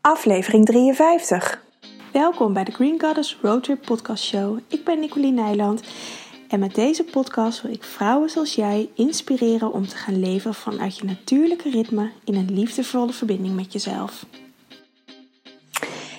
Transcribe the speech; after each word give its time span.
aflevering 0.00 0.66
53. 0.66 1.62
Welkom 2.12 2.52
bij 2.52 2.64
de 2.64 2.72
Green 2.72 3.00
Goddess 3.00 3.38
Roadtrip 3.42 3.82
Podcast 3.84 4.24
Show. 4.24 4.58
Ik 4.68 4.84
ben 4.84 5.00
Nicoline 5.00 5.42
Nijland 5.42 5.82
en 6.48 6.60
met 6.60 6.74
deze 6.74 7.04
podcast 7.04 7.62
wil 7.62 7.72
ik 7.72 7.82
vrouwen 7.82 8.30
zoals 8.30 8.54
jij 8.54 8.88
inspireren 8.94 9.72
om 9.72 9.86
te 9.86 9.96
gaan 9.96 10.20
leven 10.20 10.54
vanuit 10.54 10.98
je 10.98 11.04
natuurlijke 11.04 11.70
ritme 11.70 12.10
in 12.24 12.34
een 12.34 12.52
liefdevolle 12.52 13.12
verbinding 13.12 13.54
met 13.54 13.72
jezelf. 13.72 14.26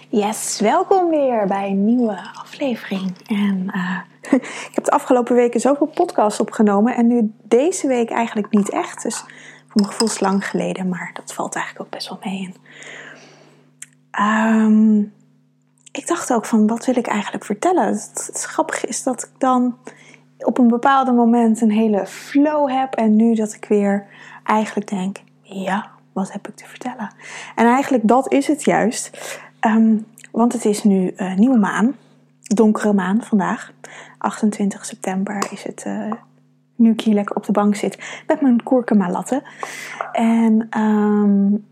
Yes, 0.09 0.59
welkom 0.59 1.09
weer 1.09 1.47
bij 1.47 1.69
een 1.69 1.85
nieuwe 1.85 2.19
aflevering. 2.33 3.27
En 3.27 3.71
uh, 3.75 3.99
ik 4.69 4.71
heb 4.73 4.83
de 4.83 4.91
afgelopen 4.91 5.35
weken 5.35 5.59
zoveel 5.59 5.87
podcasts 5.87 6.39
opgenomen 6.39 6.95
en 6.95 7.07
nu 7.07 7.33
deze 7.43 7.87
week 7.87 8.09
eigenlijk 8.09 8.53
niet 8.53 8.69
echt. 8.69 9.03
Dus 9.03 9.17
voor 9.67 9.81
mijn 9.81 9.87
gevoel 9.87 10.07
is 10.07 10.19
lang 10.19 10.47
geleden, 10.47 10.89
maar 10.89 11.11
dat 11.13 11.33
valt 11.33 11.55
eigenlijk 11.55 11.85
ook 11.85 11.91
best 11.91 12.09
wel 12.09 12.19
mee. 12.23 12.53
Um, 14.19 15.13
ik 15.91 16.07
dacht 16.07 16.33
ook 16.33 16.45
van, 16.45 16.67
wat 16.67 16.85
wil 16.85 16.97
ik 16.97 17.07
eigenlijk 17.07 17.45
vertellen? 17.45 17.85
Het, 17.85 18.45
grappige 18.47 18.87
is 18.87 19.03
dat 19.03 19.23
ik 19.23 19.39
dan 19.39 19.77
op 20.37 20.57
een 20.57 20.67
bepaald 20.67 21.15
moment 21.15 21.61
een 21.61 21.71
hele 21.71 22.05
flow 22.07 22.69
heb. 22.69 22.93
En 22.95 23.15
nu 23.15 23.35
dat 23.35 23.53
ik 23.53 23.65
weer 23.65 24.07
eigenlijk 24.43 24.89
denk, 24.89 25.17
ja, 25.41 25.89
wat 26.13 26.31
heb 26.31 26.47
ik 26.47 26.55
te 26.55 26.65
vertellen? 26.65 27.13
En 27.55 27.65
eigenlijk 27.65 28.07
dat 28.07 28.31
is 28.31 28.47
het 28.47 28.63
juist. 28.63 29.39
Um, 29.61 30.05
want 30.31 30.53
het 30.53 30.65
is 30.65 30.83
nu 30.83 31.13
uh, 31.17 31.35
nieuwe 31.35 31.57
maan. 31.57 31.95
Donkere 32.41 32.93
maan 32.93 33.23
vandaag. 33.23 33.71
28 34.17 34.85
september 34.85 35.47
is 35.51 35.63
het... 35.63 35.83
Uh, 35.87 36.11
nu 36.75 36.91
ik 36.91 37.01
hier 37.01 37.13
lekker 37.13 37.35
op 37.35 37.45
de 37.45 37.51
bank 37.51 37.75
zit 37.75 38.21
met 38.27 38.41
mijn 38.41 38.63
kurkuma 38.63 39.09
latte. 39.09 39.43
En 40.11 40.79
um, 40.79 41.67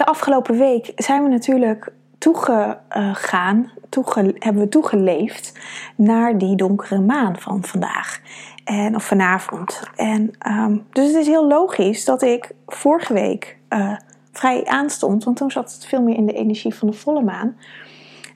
de 0.00 0.06
afgelopen 0.06 0.58
week 0.58 0.92
zijn 0.96 1.22
we 1.22 1.28
natuurlijk 1.28 1.92
toegegaan, 2.18 3.70
toege, 3.88 4.34
hebben 4.38 4.62
we 4.62 4.68
toegeleefd 4.68 5.58
naar 5.96 6.38
die 6.38 6.56
donkere 6.56 7.00
maan 7.00 7.38
van 7.38 7.64
vandaag. 7.64 8.20
En, 8.64 8.94
of 8.94 9.04
vanavond. 9.04 9.82
En, 9.96 10.30
um, 10.48 10.86
dus 10.92 11.06
het 11.06 11.16
is 11.16 11.26
heel 11.26 11.46
logisch 11.46 12.04
dat 12.04 12.22
ik 12.22 12.52
vorige 12.66 13.12
week 13.12 13.58
uh, 13.70 13.96
vrij 14.32 14.64
aanstond, 14.66 15.24
want 15.24 15.36
toen 15.36 15.50
zat 15.50 15.72
het 15.72 15.86
veel 15.86 16.02
meer 16.02 16.16
in 16.16 16.26
de 16.26 16.32
energie 16.32 16.74
van 16.74 16.90
de 16.90 16.96
volle 16.96 17.22
maan. 17.22 17.56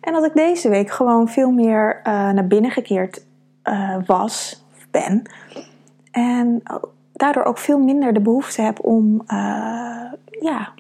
En 0.00 0.12
dat 0.12 0.24
ik 0.24 0.34
deze 0.34 0.68
week 0.68 0.90
gewoon 0.90 1.28
veel 1.28 1.50
meer 1.50 1.96
uh, 1.98 2.02
naar 2.30 2.46
binnen 2.46 2.70
gekeerd 2.70 3.26
uh, 3.64 3.96
was, 4.06 4.64
ben. 4.90 5.22
En 6.10 6.62
daardoor 7.12 7.44
ook 7.44 7.58
veel 7.58 7.78
minder 7.78 8.12
de 8.12 8.20
behoefte 8.20 8.62
heb 8.62 8.84
om 8.84 9.22
ja, 10.40 10.72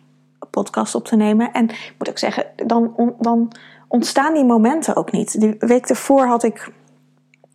podcast 0.54 0.94
op 0.94 1.04
te 1.04 1.16
nemen. 1.16 1.52
En 1.52 1.64
ik 1.64 1.94
moet 1.98 2.08
ook 2.08 2.18
zeggen, 2.18 2.46
dan, 2.66 3.14
dan 3.20 3.52
ontstaan 3.88 4.34
die 4.34 4.44
momenten 4.44 4.96
ook 4.96 5.12
niet. 5.12 5.40
Die 5.40 5.54
week 5.58 5.86
ervoor 5.86 6.26
had 6.26 6.42
ik 6.42 6.72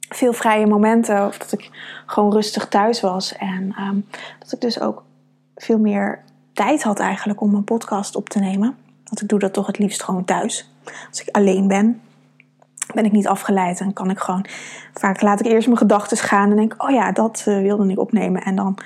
veel 0.10 0.34
vrije 0.34 0.68
momenten. 0.68 1.26
Of 1.26 1.38
dat 1.38 1.52
ik 1.52 1.70
gewoon 2.06 2.32
rustig 2.32 2.68
thuis 2.68 3.02
was. 3.02 3.36
En 3.36 3.76
um, 3.80 4.06
dat 4.40 4.52
ik 4.52 4.62
dus 4.62 4.80
ook 4.80 5.04
veel 5.56 5.80
meer 5.80 6.24
tijd 6.54 6.84
had 6.84 7.00
eigenlijk 7.00 7.42
om 7.42 7.56
een 7.56 7.64
podcast 7.64 8.16
op 8.16 8.30
te 8.30 8.40
nemen. 8.40 8.78
Want 9.04 9.22
ik 9.22 9.28
doe 9.28 9.40
dat 9.40 9.54
toch 9.54 9.68
het 9.68 9.78
liefst 9.78 10.04
gewoon 10.04 10.26
thuis. 10.26 10.72
Als 11.10 11.22
ik 11.22 11.36
alleen 11.36 11.68
ben, 11.68 12.02
ben 12.94 13.06
ik 13.06 13.12
niet 13.12 13.28
afgeleid. 13.28 13.80
En 13.80 13.94
kan 13.94 14.10
ik 14.10 14.20
gewoon... 14.20 14.46
Vaak 14.94 15.22
laat 15.22 15.40
ik 15.40 15.46
eerst 15.46 15.68
mijn 15.68 15.80
gedachten 15.80 16.18
gaan 16.18 16.50
en 16.50 16.56
denk... 16.56 16.84
Oh 16.84 16.90
ja, 16.90 17.12
dat 17.12 17.46
uh, 17.48 17.62
wilde 17.62 17.92
ik 17.92 18.00
opnemen. 18.00 18.42
En 18.42 18.56
dan 18.56 18.78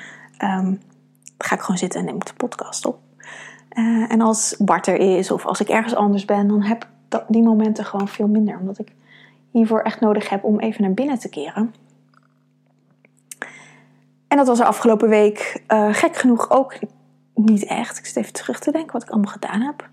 um, 0.43 0.81
ga 1.37 1.55
ik 1.55 1.61
gewoon 1.61 1.77
zitten 1.77 1.99
en 1.99 2.05
neem 2.05 2.15
ik 2.15 2.25
de 2.25 2.33
podcast 2.33 2.85
op. 2.85 3.02
Uh, 3.73 4.11
en 4.11 4.21
als 4.21 4.55
Bart 4.59 4.87
er 4.87 5.17
is 5.17 5.31
of 5.31 5.45
als 5.45 5.61
ik 5.61 5.69
ergens 5.69 5.95
anders 5.95 6.25
ben, 6.25 6.47
dan 6.47 6.61
heb 6.61 6.83
ik 6.83 7.23
die 7.27 7.43
momenten 7.43 7.85
gewoon 7.85 8.07
veel 8.07 8.27
minder. 8.27 8.59
Omdat 8.59 8.79
ik 8.79 8.93
hiervoor 9.51 9.81
echt 9.81 9.99
nodig 9.99 10.29
heb 10.29 10.43
om 10.43 10.59
even 10.59 10.81
naar 10.81 10.93
binnen 10.93 11.19
te 11.19 11.29
keren. 11.29 11.73
En 14.27 14.37
dat 14.37 14.47
was 14.47 14.59
er 14.59 14.65
afgelopen 14.65 15.09
week 15.09 15.63
uh, 15.67 15.93
gek 15.93 16.15
genoeg 16.15 16.49
ook 16.49 16.79
niet 17.35 17.65
echt. 17.65 17.97
Ik 17.97 18.05
zit 18.05 18.15
even 18.15 18.33
terug 18.33 18.59
te 18.59 18.71
denken 18.71 18.93
wat 18.93 19.03
ik 19.03 19.09
allemaal 19.09 19.31
gedaan 19.31 19.61
heb. 19.61 19.89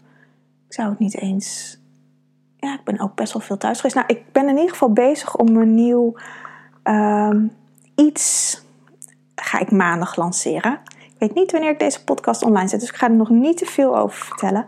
Ik 0.66 0.74
zou 0.74 0.88
het 0.88 0.98
niet 0.98 1.16
eens. 1.16 1.78
Ja, 2.56 2.74
ik 2.74 2.84
ben 2.84 3.00
ook 3.00 3.14
best 3.14 3.32
wel 3.32 3.42
veel 3.42 3.56
thuis 3.56 3.76
geweest. 3.76 3.94
Nou, 3.94 4.06
ik 4.08 4.32
ben 4.32 4.48
in 4.48 4.56
ieder 4.56 4.70
geval 4.70 4.92
bezig 4.92 5.36
om 5.36 5.56
een 5.56 5.74
nieuw 5.74 6.14
uh, 6.84 7.36
iets. 7.94 8.58
Ga 9.34 9.58
ik 9.58 9.70
maandag 9.70 10.16
lanceren 10.16 10.80
weet 11.20 11.34
niet 11.34 11.52
wanneer 11.52 11.70
ik 11.70 11.78
deze 11.78 12.04
podcast 12.04 12.42
online 12.42 12.68
zet, 12.68 12.80
dus 12.80 12.88
ik 12.88 12.96
ga 12.96 13.08
er 13.08 13.14
nog 13.14 13.28
niet 13.28 13.56
te 13.56 13.66
veel 13.66 13.98
over 13.98 14.24
vertellen. 14.24 14.64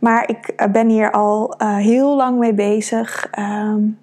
Maar 0.00 0.28
ik 0.28 0.48
eh, 0.48 0.70
ben 0.70 0.88
hier 0.88 1.10
al 1.10 1.54
uh, 1.62 1.76
heel 1.76 2.16
lang 2.16 2.38
mee 2.38 2.54
bezig. 2.54 3.30
Um, 3.38 3.98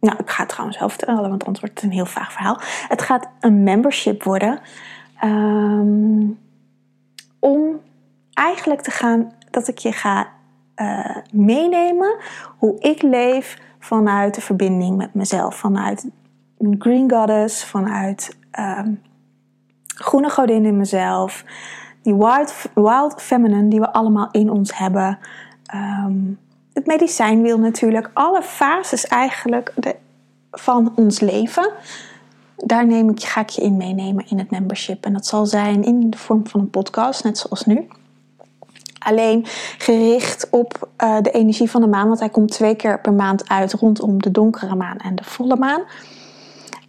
nou, 0.00 0.16
ik 0.18 0.30
ga 0.30 0.40
het 0.40 0.48
trouwens 0.48 0.78
zelf 0.78 0.92
vertellen, 0.92 1.30
want 1.30 1.44
anders 1.44 1.60
wordt 1.60 1.74
het 1.74 1.84
een 1.84 1.96
heel 1.96 2.06
vaag 2.06 2.32
verhaal. 2.32 2.58
Het 2.88 3.02
gaat 3.02 3.28
een 3.40 3.62
membership 3.62 4.22
worden. 4.22 4.60
Um, 5.24 6.38
om 7.38 7.80
eigenlijk 8.32 8.80
te 8.80 8.90
gaan, 8.90 9.32
dat 9.50 9.68
ik 9.68 9.78
je 9.78 9.92
ga 9.92 10.28
uh, 10.76 11.16
meenemen 11.32 12.16
hoe 12.58 12.80
ik 12.80 13.02
leef 13.02 13.58
vanuit 13.78 14.34
de 14.34 14.40
verbinding 14.40 14.96
met 14.96 15.14
mezelf. 15.14 15.56
Vanuit 15.56 16.10
Green 16.78 17.10
Goddess, 17.10 17.64
vanuit 17.64 18.36
um, 18.58 19.02
groene 20.00 20.30
godin 20.30 20.64
in 20.64 20.76
mezelf. 20.76 21.44
Die 22.02 22.14
wild, 22.14 22.54
wild 22.74 23.22
feminine 23.22 23.68
die 23.68 23.80
we 23.80 23.92
allemaal 23.92 24.28
in 24.30 24.50
ons 24.50 24.78
hebben. 24.78 25.18
Um, 25.74 26.38
het 26.72 26.86
medicijnwiel 26.86 27.58
natuurlijk. 27.58 28.10
Alle 28.12 28.42
fases 28.42 29.06
eigenlijk 29.06 29.72
de, 29.76 29.96
van 30.50 30.92
ons 30.96 31.20
leven. 31.20 31.70
Daar 32.56 32.86
neem 32.86 33.10
ik, 33.10 33.22
ga 33.22 33.40
ik 33.40 33.48
je 33.48 33.62
in 33.62 33.76
meenemen 33.76 34.24
in 34.28 34.38
het 34.38 34.50
membership. 34.50 35.04
En 35.04 35.12
dat 35.12 35.26
zal 35.26 35.46
zijn 35.46 35.84
in 35.84 36.10
de 36.10 36.18
vorm 36.18 36.46
van 36.46 36.60
een 36.60 36.70
podcast, 36.70 37.24
net 37.24 37.38
zoals 37.38 37.64
nu. 37.64 37.88
Alleen 38.98 39.44
gericht 39.78 40.50
op 40.50 40.88
uh, 40.98 41.20
de 41.20 41.30
energie 41.30 41.70
van 41.70 41.80
de 41.80 41.86
maan. 41.86 42.08
Want 42.08 42.20
hij 42.20 42.28
komt 42.28 42.50
twee 42.50 42.74
keer 42.74 43.00
per 43.00 43.12
maand 43.12 43.48
uit 43.48 43.72
rondom 43.72 44.22
de 44.22 44.30
donkere 44.30 44.74
maan 44.74 44.96
en 44.96 45.14
de 45.14 45.24
volle 45.24 45.56
maan. 45.56 45.82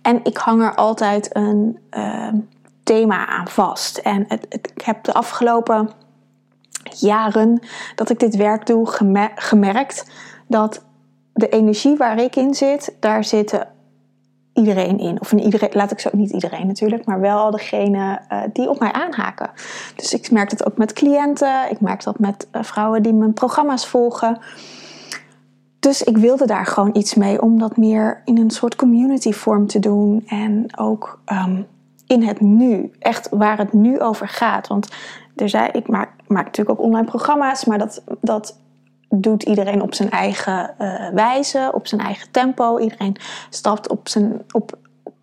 En 0.02 0.20
ik 0.24 0.38
hang 0.38 0.62
er 0.62 0.76
altijd 0.76 1.36
een... 1.36 1.78
Uh, 1.98 2.28
thema 2.84 3.28
aan 3.28 3.48
vast. 3.48 3.98
En 3.98 4.26
het, 4.28 4.46
ik 4.50 4.82
heb 4.84 5.04
de 5.04 5.14
afgelopen 5.14 5.90
jaren 7.00 7.60
dat 7.96 8.10
ik 8.10 8.20
dit 8.20 8.36
werk 8.36 8.66
doe 8.66 8.88
gemerkt 9.36 10.06
dat 10.48 10.84
de 11.34 11.50
energie 11.50 11.98
waar 11.98 12.20
ik 12.20 12.36
in 12.36 12.54
zit, 12.54 12.96
daar 13.00 13.24
zitten 13.24 13.68
iedereen 14.54 14.98
in. 14.98 15.22
Of 15.22 15.32
in 15.32 15.40
iedereen, 15.40 15.70
laat 15.74 15.92
ik 15.92 16.00
zo 16.00 16.10
niet 16.14 16.32
iedereen 16.32 16.68
natuurlijk, 16.68 17.06
maar 17.06 17.20
wel 17.20 17.52
degene 17.52 18.22
uh, 18.32 18.42
die 18.54 18.70
op 18.70 18.80
mij 18.80 18.92
aanhaken. 18.92 19.50
Dus 19.96 20.14
ik 20.14 20.32
merk 20.32 20.50
dat 20.50 20.66
ook 20.66 20.78
met 20.78 20.94
cliënten, 20.94 21.70
ik 21.70 21.82
merk 21.82 22.04
dat 22.04 22.20
met 22.20 22.48
uh, 22.52 22.64
vrouwen 22.64 23.04
die 23.04 23.14
mijn 23.14 23.34
programma's 23.34 23.88
volgen. 23.88 24.40
Dus 25.80 26.04
ik 26.04 26.18
wilde 26.18 26.46
daar 26.46 26.66
gewoon 26.66 26.96
iets 26.96 27.14
mee 27.14 27.42
om 27.42 27.60
dat 27.60 27.78
meer 27.78 28.22
in 28.26 28.38
een 28.38 28.52
soort 28.52 28.76
community 28.76 29.32
vorm 29.32 29.68
te 29.68 29.80
doen. 29.80 30.24
En 30.28 30.78
ook 30.78 31.20
um, 31.26 31.68
in 32.12 32.24
het 32.24 32.42
nu. 32.42 32.92
Echt 33.00 33.30
waar 33.30 33.58
het 33.58 33.74
nu 33.74 34.00
over 34.00 34.28
gaat. 34.28 34.68
Want 34.68 34.90
er 35.36 35.50
zijn, 35.50 35.74
ik 35.74 35.88
maak, 35.88 36.10
maak 36.28 36.46
natuurlijk 36.46 36.80
ook 36.80 36.86
online 36.86 37.08
programma's, 37.08 37.66
maar 37.66 37.78
dat, 37.78 38.04
dat 38.22 38.60
doet 39.10 39.44
iedereen 39.44 39.82
op 39.82 39.94
zijn 39.94 40.10
eigen 40.10 40.76
uh, 40.80 41.10
wijze, 41.10 41.72
op 41.74 41.88
zijn 41.88 42.02
eigen 42.02 42.32
tempo. 42.32 42.80
Iedereen 42.80 43.16
stapt 43.50 43.90
op 43.90 44.10
zijn, 44.10 44.42
op, 44.52 44.78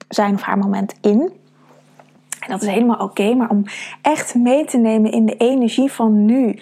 zijn 0.09 0.35
of 0.35 0.43
haar 0.43 0.59
moment 0.59 0.95
in. 1.01 1.33
En 2.41 2.51
dat 2.51 2.63
is 2.63 2.69
helemaal 2.69 2.99
oké, 2.99 3.35
maar 3.35 3.51
om 3.51 3.65
echt 4.03 4.35
mee 4.35 4.65
te 4.65 4.79
nemen 4.79 5.13
in 5.13 5.27
de 5.27 5.37
energie 5.37 5.93
van 5.93 6.25
nu, 6.25 6.59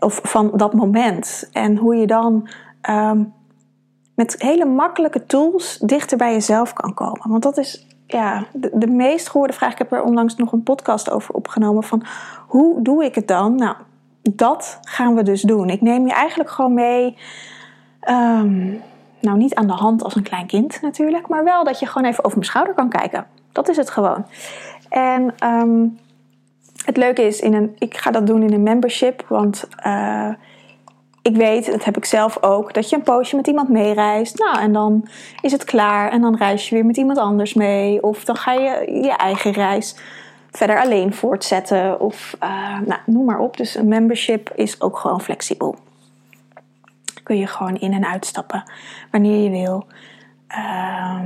of 0.00 0.20
van 0.22 0.50
dat 0.54 0.74
moment. 0.74 1.48
En 1.52 1.76
hoe 1.76 1.96
je 1.96 2.06
dan 2.06 2.48
um, 2.90 3.32
met 4.14 4.34
hele 4.38 4.64
makkelijke 4.64 5.26
tools 5.26 5.78
dichter 5.78 6.16
bij 6.16 6.32
jezelf 6.32 6.72
kan 6.72 6.94
komen. 6.94 7.30
Want 7.30 7.42
dat 7.42 7.58
is 7.58 7.85
ja, 8.06 8.44
de, 8.52 8.86
meest 8.86 9.28
gehoorde 9.28 9.52
vraag, 9.52 9.72
ik 9.72 9.78
heb 9.78 9.92
er 9.92 10.02
onlangs 10.02 10.36
nog 10.36 10.52
een 10.52 10.62
podcast 10.62 11.10
over 11.10 11.34
opgenomen, 11.34 11.82
van 11.82 12.02
hoe 12.46 12.82
doe 12.82 13.04
ik 13.04 13.14
het 13.14 13.28
dan? 13.28 13.54
Nou, 13.54 13.76
dat 14.22 14.78
gaan 14.82 15.14
we 15.14 15.22
dus 15.22 15.42
doen. 15.42 15.70
Ik 15.70 15.80
neem 15.80 16.06
je 16.06 16.12
eigenlijk 16.12 16.50
gewoon 16.50 16.74
mee, 16.74 17.16
um, 18.08 18.82
nou 19.20 19.36
niet 19.36 19.54
aan 19.54 19.66
de 19.66 19.72
hand 19.72 20.02
als 20.02 20.14
een 20.14 20.22
klein 20.22 20.46
kind 20.46 20.82
natuurlijk, 20.82 21.28
maar 21.28 21.44
wel 21.44 21.64
dat 21.64 21.78
je 21.78 21.86
gewoon 21.86 22.08
even 22.08 22.24
over 22.24 22.38
mijn 22.38 22.50
schouder 22.50 22.74
kan 22.74 22.88
kijken. 22.88 23.26
Dat 23.52 23.68
is 23.68 23.76
het 23.76 23.90
gewoon. 23.90 24.26
En 24.88 25.34
um, 25.44 25.98
het 26.84 26.96
leuke 26.96 27.22
is, 27.22 27.40
in 27.40 27.54
een, 27.54 27.76
ik 27.78 27.96
ga 27.96 28.10
dat 28.10 28.26
doen 28.26 28.42
in 28.42 28.52
een 28.52 28.62
membership, 28.62 29.24
want 29.28 29.68
uh, 29.86 30.28
ik 31.26 31.36
weet, 31.36 31.66
dat 31.66 31.84
heb 31.84 31.96
ik 31.96 32.04
zelf 32.04 32.42
ook, 32.42 32.74
dat 32.74 32.90
je 32.90 32.96
een 32.96 33.02
poosje 33.02 33.36
met 33.36 33.46
iemand 33.46 33.68
meereist. 33.68 34.38
Nou, 34.38 34.58
en 34.58 34.72
dan 34.72 35.08
is 35.40 35.52
het 35.52 35.64
klaar 35.64 36.10
en 36.10 36.20
dan 36.20 36.36
reis 36.36 36.68
je 36.68 36.74
weer 36.74 36.86
met 36.86 36.96
iemand 36.96 37.18
anders 37.18 37.54
mee. 37.54 38.02
Of 38.02 38.24
dan 38.24 38.36
ga 38.36 38.52
je 38.52 39.00
je 39.02 39.16
eigen 39.16 39.52
reis 39.52 39.96
verder 40.50 40.80
alleen 40.80 41.14
voortzetten 41.14 42.00
of 42.00 42.36
uh, 42.42 42.78
nou, 42.80 43.00
noem 43.06 43.24
maar 43.24 43.38
op. 43.38 43.56
Dus 43.56 43.74
een 43.74 43.88
membership 43.88 44.52
is 44.54 44.80
ook 44.80 44.98
gewoon 44.98 45.20
flexibel. 45.20 45.76
Kun 47.22 47.36
je 47.36 47.46
gewoon 47.46 47.76
in 47.76 47.92
en 47.92 48.06
uitstappen 48.06 48.70
wanneer 49.10 49.42
je 49.42 49.50
wil. 49.50 49.86
Uh, 50.50 51.22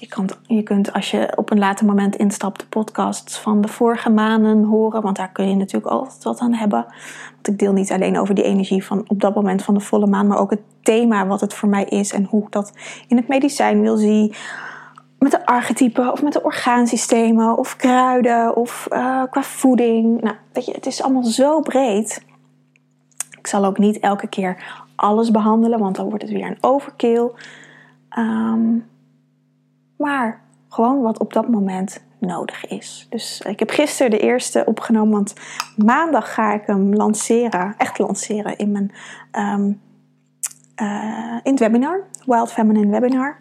je, 0.00 0.06
kan, 0.06 0.28
je 0.46 0.62
kunt 0.62 0.92
als 0.92 1.10
je 1.10 1.32
op 1.36 1.50
een 1.50 1.58
later 1.58 1.86
moment 1.86 2.16
instapt 2.16 2.60
de 2.60 2.66
podcasts 2.66 3.38
van 3.38 3.60
de 3.60 3.68
vorige 3.68 4.10
maanden 4.10 4.64
horen, 4.64 5.02
want 5.02 5.16
daar 5.16 5.32
kun 5.32 5.48
je 5.48 5.54
natuurlijk 5.54 5.92
altijd 5.92 6.22
wat 6.22 6.38
aan 6.38 6.52
hebben. 6.52 6.84
Want 7.32 7.48
ik 7.48 7.58
deel 7.58 7.72
niet 7.72 7.92
alleen 7.92 8.18
over 8.18 8.34
die 8.34 8.44
energie 8.44 8.84
van 8.84 9.04
op 9.06 9.20
dat 9.20 9.34
moment 9.34 9.62
van 9.62 9.74
de 9.74 9.80
volle 9.80 10.06
maan, 10.06 10.26
maar 10.26 10.38
ook 10.38 10.50
het 10.50 10.62
thema 10.82 11.26
wat 11.26 11.40
het 11.40 11.54
voor 11.54 11.68
mij 11.68 11.84
is 11.84 12.12
en 12.12 12.24
hoe 12.24 12.42
ik 12.42 12.52
dat 12.52 12.72
in 13.08 13.16
het 13.16 13.28
medicijn 13.28 13.80
wil 13.80 13.96
zien. 13.96 14.34
Met 15.18 15.30
de 15.30 15.46
archetypen 15.46 16.12
of 16.12 16.22
met 16.22 16.32
de 16.32 16.42
orgaansystemen 16.42 17.58
of 17.58 17.76
kruiden 17.76 18.56
of 18.56 18.88
uh, 18.92 19.22
qua 19.30 19.42
voeding. 19.42 20.20
Nou, 20.20 20.36
weet 20.52 20.64
je, 20.64 20.72
het 20.72 20.86
is 20.86 21.02
allemaal 21.02 21.22
zo 21.22 21.60
breed. 21.60 22.24
Ik 23.38 23.46
zal 23.46 23.64
ook 23.64 23.78
niet 23.78 23.98
elke 23.98 24.26
keer 24.26 24.82
alles 24.94 25.30
behandelen, 25.30 25.78
want 25.78 25.96
dan 25.96 26.08
wordt 26.08 26.22
het 26.22 26.32
weer 26.32 26.46
een 26.46 26.58
overkill. 26.60 27.30
Um, 28.18 28.89
maar 30.00 30.40
gewoon 30.68 31.02
wat 31.02 31.18
op 31.18 31.32
dat 31.32 31.48
moment 31.48 32.02
nodig 32.18 32.66
is. 32.66 33.06
Dus 33.10 33.40
ik 33.40 33.58
heb 33.58 33.70
gisteren 33.70 34.10
de 34.10 34.18
eerste 34.18 34.64
opgenomen, 34.64 35.12
want 35.12 35.34
maandag 35.76 36.34
ga 36.34 36.52
ik 36.52 36.62
hem 36.66 36.94
lanceren, 36.94 37.74
echt 37.76 37.98
lanceren 37.98 38.56
in 38.56 38.72
mijn 38.72 38.92
um, 39.60 39.80
uh, 40.82 41.38
in 41.42 41.50
het 41.50 41.60
webinar, 41.60 42.00
Wild 42.26 42.52
Feminine 42.52 42.90
Webinar. 42.90 43.38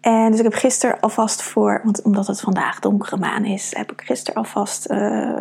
En 0.00 0.30
dus 0.30 0.38
ik 0.38 0.44
heb 0.44 0.54
gisteren 0.54 1.00
alvast 1.00 1.42
voor, 1.42 1.80
want 1.84 2.02
omdat 2.02 2.26
het 2.26 2.40
vandaag 2.40 2.78
donkere 2.78 3.16
maan 3.16 3.44
is, 3.44 3.76
heb 3.76 3.92
ik 3.92 4.00
gisteren 4.00 4.42
alvast 4.42 4.90
uh, 4.90 5.40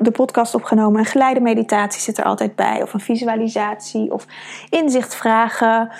de 0.00 0.10
podcast 0.10 0.54
opgenomen. 0.54 0.98
Een 0.98 1.06
geleide 1.06 1.40
meditatie 1.40 2.00
zit 2.00 2.18
er 2.18 2.24
altijd 2.24 2.54
bij. 2.54 2.82
Of 2.82 2.94
een 2.94 3.00
visualisatie. 3.00 4.12
Of 4.12 4.26
inzichtvragen. 4.70 5.90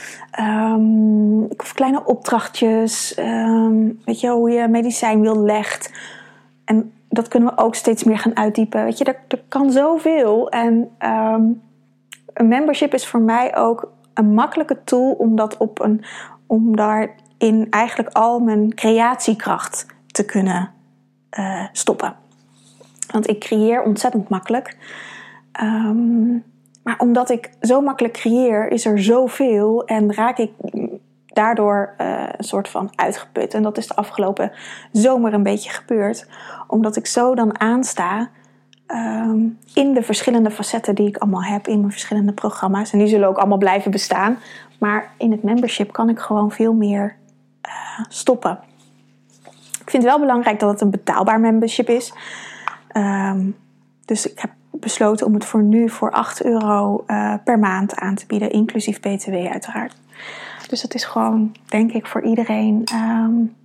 Um, 0.40 1.44
of 1.44 1.72
kleine 1.74 2.04
opdrachtjes. 2.04 3.18
Um, 3.18 4.00
weet 4.04 4.20
je, 4.20 4.28
hoe 4.28 4.50
je 4.50 4.68
medicijn 4.68 5.20
wil 5.20 5.38
legt. 5.38 5.92
En 6.64 6.92
dat 7.08 7.28
kunnen 7.28 7.48
we 7.48 7.62
ook 7.62 7.74
steeds 7.74 8.04
meer 8.04 8.18
gaan 8.18 8.36
uitdiepen. 8.36 8.84
Weet 8.84 8.98
je, 8.98 9.04
er, 9.04 9.18
er 9.28 9.42
kan 9.48 9.70
zoveel. 9.70 10.48
En 10.48 10.90
um, 10.98 11.62
een 12.32 12.48
membership 12.48 12.94
is 12.94 13.06
voor 13.06 13.20
mij 13.20 13.56
ook 13.56 13.92
een 14.14 14.34
makkelijke 14.34 14.84
tool 14.84 15.12
om, 15.12 15.36
dat 15.36 15.56
op 15.56 15.80
een, 15.80 16.04
om 16.46 16.76
daarin 16.76 17.66
eigenlijk 17.70 18.08
al 18.16 18.38
mijn 18.38 18.74
creatiekracht 18.74 19.86
te 20.06 20.24
kunnen 20.24 20.70
uh, 21.38 21.66
stoppen. 21.72 22.19
Want 23.12 23.28
ik 23.28 23.40
creëer 23.40 23.82
ontzettend 23.82 24.28
makkelijk. 24.28 24.76
Um, 25.62 26.44
maar 26.82 26.98
omdat 26.98 27.30
ik 27.30 27.50
zo 27.60 27.80
makkelijk 27.80 28.14
creëer, 28.14 28.72
is 28.72 28.84
er 28.84 29.02
zoveel 29.02 29.84
en 29.84 30.14
raak 30.14 30.38
ik 30.38 30.50
daardoor 31.26 31.94
uh, 31.98 32.24
een 32.36 32.44
soort 32.44 32.68
van 32.68 32.90
uitgeput. 32.94 33.54
En 33.54 33.62
dat 33.62 33.78
is 33.78 33.86
de 33.86 33.96
afgelopen 33.96 34.52
zomer 34.92 35.32
een 35.32 35.42
beetje 35.42 35.70
gebeurd. 35.70 36.26
Omdat 36.66 36.96
ik 36.96 37.06
zo 37.06 37.34
dan 37.34 37.60
aansta 37.60 38.30
um, 38.86 39.58
in 39.74 39.94
de 39.94 40.02
verschillende 40.02 40.50
facetten 40.50 40.94
die 40.94 41.08
ik 41.08 41.16
allemaal 41.16 41.42
heb 41.42 41.68
in 41.68 41.78
mijn 41.78 41.92
verschillende 41.92 42.32
programma's. 42.32 42.92
En 42.92 42.98
die 42.98 43.08
zullen 43.08 43.28
ook 43.28 43.38
allemaal 43.38 43.58
blijven 43.58 43.90
bestaan. 43.90 44.38
Maar 44.78 45.10
in 45.18 45.30
het 45.30 45.42
membership 45.42 45.92
kan 45.92 46.08
ik 46.08 46.18
gewoon 46.18 46.50
veel 46.50 46.72
meer 46.72 47.16
uh, 47.68 48.04
stoppen. 48.08 48.58
Ik 49.80 49.90
vind 49.90 50.02
het 50.02 50.12
wel 50.12 50.20
belangrijk 50.20 50.60
dat 50.60 50.70
het 50.70 50.80
een 50.80 50.90
betaalbaar 50.90 51.40
membership 51.40 51.88
is. 51.88 52.12
Um, 52.96 53.56
dus 54.04 54.30
ik 54.30 54.40
heb 54.40 54.50
besloten 54.70 55.26
om 55.26 55.34
het 55.34 55.44
voor 55.44 55.62
nu 55.62 55.88
voor 55.88 56.10
8 56.10 56.44
euro 56.44 57.04
uh, 57.06 57.34
per 57.44 57.58
maand 57.58 57.94
aan 57.94 58.14
te 58.14 58.26
bieden, 58.26 58.50
inclusief 58.50 59.00
BTW 59.00 59.34
uiteraard. 59.34 59.96
Dus 60.68 60.80
dat 60.80 60.94
is 60.94 61.04
gewoon, 61.04 61.54
denk 61.64 61.92
ik, 61.92 62.06
voor 62.06 62.22
iedereen. 62.22 62.84
Um, 62.94 63.56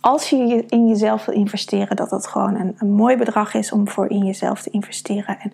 als 0.00 0.30
je 0.30 0.64
in 0.68 0.88
jezelf 0.88 1.24
wil 1.24 1.34
investeren, 1.34 1.96
dat 1.96 2.10
dat 2.10 2.26
gewoon 2.26 2.74
een, 2.78 2.90
mooi 2.92 3.16
bedrag 3.16 3.54
is 3.54 3.72
om 3.72 3.88
voor 3.88 4.10
in 4.10 4.24
jezelf 4.24 4.62
te 4.62 4.70
investeren. 4.70 5.38
En 5.38 5.52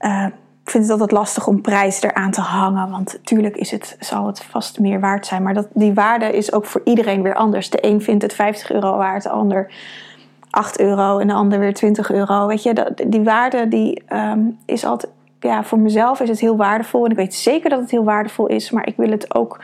uh, 0.00 0.26
ik 0.62 0.70
vind 0.70 0.82
het 0.82 0.92
altijd 0.92 1.10
lastig 1.10 1.46
om 1.46 1.60
prijs 1.60 2.02
eraan 2.02 2.30
te 2.30 2.40
hangen. 2.40 2.90
Want 2.90 3.12
natuurlijk 3.12 3.56
is 3.56 3.70
het, 3.70 3.96
zal 4.00 4.26
het 4.26 4.42
vast 4.44 4.78
meer 4.78 5.00
waard 5.00 5.26
zijn. 5.26 5.42
Maar 5.42 5.54
dat, 5.54 5.68
die 5.74 5.94
waarde 5.94 6.36
is 6.36 6.52
ook 6.52 6.64
voor 6.66 6.80
iedereen 6.84 7.22
weer 7.22 7.34
anders. 7.34 7.70
De 7.70 7.86
een 7.86 8.02
vindt 8.02 8.22
het 8.22 8.34
50 8.34 8.72
euro 8.72 8.96
waard, 8.96 9.22
de 9.22 9.28
ander 9.28 9.72
8 10.50 10.80
euro 10.80 11.18
en 11.18 11.26
de 11.26 11.32
ander 11.32 11.58
weer 11.58 11.74
20 11.74 12.10
euro. 12.12 12.46
Weet 12.46 12.62
je, 12.62 12.92
die 13.06 13.22
waarde 13.24 13.68
die 13.68 14.02
um, 14.12 14.58
is 14.66 14.84
altijd, 14.84 15.12
ja, 15.40 15.64
voor 15.64 15.78
mezelf 15.78 16.20
is 16.20 16.28
het 16.28 16.40
heel 16.40 16.56
waardevol. 16.56 17.04
En 17.04 17.10
ik 17.10 17.16
weet 17.16 17.34
zeker 17.34 17.70
dat 17.70 17.80
het 17.80 17.90
heel 17.90 18.04
waardevol 18.04 18.46
is, 18.46 18.70
maar 18.70 18.86
ik 18.86 18.96
wil 18.96 19.10
het 19.10 19.34
ook 19.34 19.60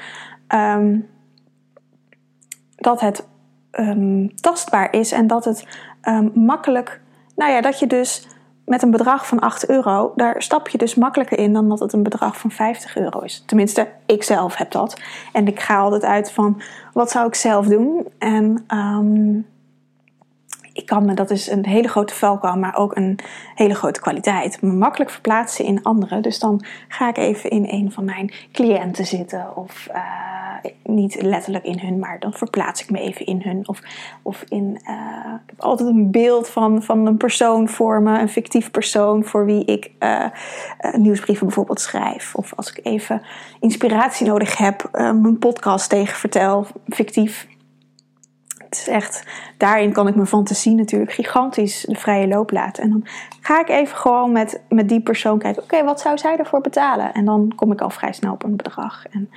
um, 0.55 1.09
dat 2.77 3.01
het 3.01 3.27
um, 3.73 4.35
tastbaar 4.35 4.93
is 4.93 5.13
en 5.13 5.27
dat 5.27 5.45
het 5.45 5.67
makkelijk, 6.35 7.01
nou 7.37 7.53
ja, 7.53 7.61
dat 7.61 7.79
je 7.79 7.87
dus 7.87 8.27
met 8.65 8.83
een 8.83 8.91
bedrag 8.91 9.27
van 9.27 9.39
8 9.39 9.69
euro, 9.69 10.13
daar 10.17 10.43
stap 10.43 10.69
je 10.69 10.79
dus 10.79 10.95
makkelijker 10.95 11.39
in 11.39 11.53
dan 11.53 11.69
dat 11.69 11.79
het 11.79 11.93
een 11.93 12.03
bedrag 12.03 12.39
van 12.39 12.51
50 12.51 12.97
euro 12.97 13.21
is. 13.21 13.43
Tenminste, 13.47 13.89
ik 14.07 14.23
zelf 14.23 14.57
heb 14.57 14.71
dat. 14.71 15.01
En 15.33 15.47
ik 15.47 15.61
ga 15.61 15.79
altijd 15.79 16.05
uit 16.05 16.33
van 16.33 16.61
wat 16.93 17.11
zou 17.11 17.27
ik 17.27 17.35
zelf 17.35 17.67
doen. 17.67 18.07
En 18.19 18.65
ik 20.77 20.87
kan 20.87 21.05
me, 21.05 21.15
dat 21.15 21.31
is 21.31 21.51
een 21.51 21.67
hele 21.67 21.89
grote 21.89 22.15
valkuil, 22.15 22.57
maar 22.57 22.77
ook 22.77 22.97
een 22.97 23.19
hele 23.55 23.75
grote 23.75 24.01
kwaliteit, 24.01 24.63
me 24.63 24.73
makkelijk 24.73 25.11
verplaatsen 25.11 25.65
in 25.65 25.83
anderen. 25.83 26.23
Dus 26.23 26.39
dan 26.39 26.65
ga 26.89 27.09
ik 27.09 27.17
even 27.17 27.51
in 27.51 27.67
een 27.69 27.93
van 27.93 28.05
mijn 28.05 28.33
cliënten 28.53 29.07
zitten, 29.07 29.57
of 29.57 29.89
uh, 29.91 30.03
niet 30.83 31.23
letterlijk 31.23 31.65
in 31.65 31.79
hun, 31.79 31.99
maar 31.99 32.19
dan 32.19 32.33
verplaats 32.33 32.83
ik 32.83 32.91
me 32.91 33.01
even 33.01 33.27
in 33.27 33.43
hun. 33.43 33.69
Of, 33.69 33.81
of 34.23 34.45
in, 34.49 34.65
uh, 34.65 35.35
ik 35.45 35.51
heb 35.51 35.61
altijd 35.61 35.89
een 35.89 36.11
beeld 36.11 36.49
van, 36.49 36.83
van 36.83 37.07
een 37.07 37.17
persoon 37.17 37.69
voor 37.69 38.03
me, 38.03 38.21
een 38.21 38.29
fictief 38.29 38.71
persoon 38.71 39.25
voor 39.25 39.45
wie 39.45 39.65
ik 39.65 39.91
uh, 40.01 40.27
nieuwsbrieven 40.93 41.47
bijvoorbeeld 41.47 41.81
schrijf. 41.81 42.35
Of 42.35 42.55
als 42.55 42.71
ik 42.73 42.87
even 42.87 43.23
inspiratie 43.61 44.27
nodig 44.27 44.57
heb, 44.57 44.89
mijn 44.93 45.39
podcast 45.39 45.89
tegen 45.89 46.17
vertel, 46.17 46.67
fictief 46.89 47.47
het 48.69 48.79
is 48.79 48.89
echt, 48.89 49.25
daarin 49.57 49.93
kan 49.93 50.09
ik 50.09 50.15
mijn 50.15 50.27
fantasie 50.27 50.75
natuurlijk 50.75 51.13
gigantisch 51.13 51.85
de 51.89 51.95
vrije 51.95 52.29
loop 52.29 52.51
laten. 52.51 52.83
En 52.83 52.91
dan 52.91 53.07
ga 53.41 53.61
ik 53.61 53.69
even 53.69 53.97
gewoon 53.97 54.33
met, 54.33 54.61
met 54.69 54.89
die 54.89 55.01
persoon 55.01 55.39
kijken, 55.39 55.63
oké, 55.63 55.85
wat 55.85 56.01
zou 56.01 56.19
zij 56.19 56.37
ervoor 56.37 56.61
betalen? 56.61 57.13
En 57.13 57.25
dan 57.25 57.53
kom 57.57 57.73
ik 57.73 57.81
al 57.81 57.91
vrij 57.91 58.13
snel 58.13 58.33
op 58.33 58.45
een 58.45 58.57
bedrag. 58.57 59.07
En 59.11 59.31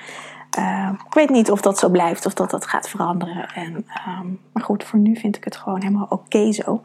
uh, 0.60 0.90
ik 1.08 1.14
weet 1.14 1.30
niet 1.30 1.52
of 1.52 1.62
dat 1.62 1.80
zo 1.80 1.90
blijft 1.90 2.26
of 2.26 2.34
dat 2.34 2.50
dat 2.50 2.66
gaat 2.66 2.90
veranderen. 2.90 3.50
En, 3.56 3.86
um, 4.08 4.40
maar 4.54 4.64
goed, 4.64 4.84
voor 4.84 5.00
nu 5.00 5.16
vind 5.16 5.36
ik 5.38 5.44
het 5.44 5.56
gewoon 5.56 5.82
helemaal 5.82 6.08
oké 6.10 6.52
zo. 6.52 6.82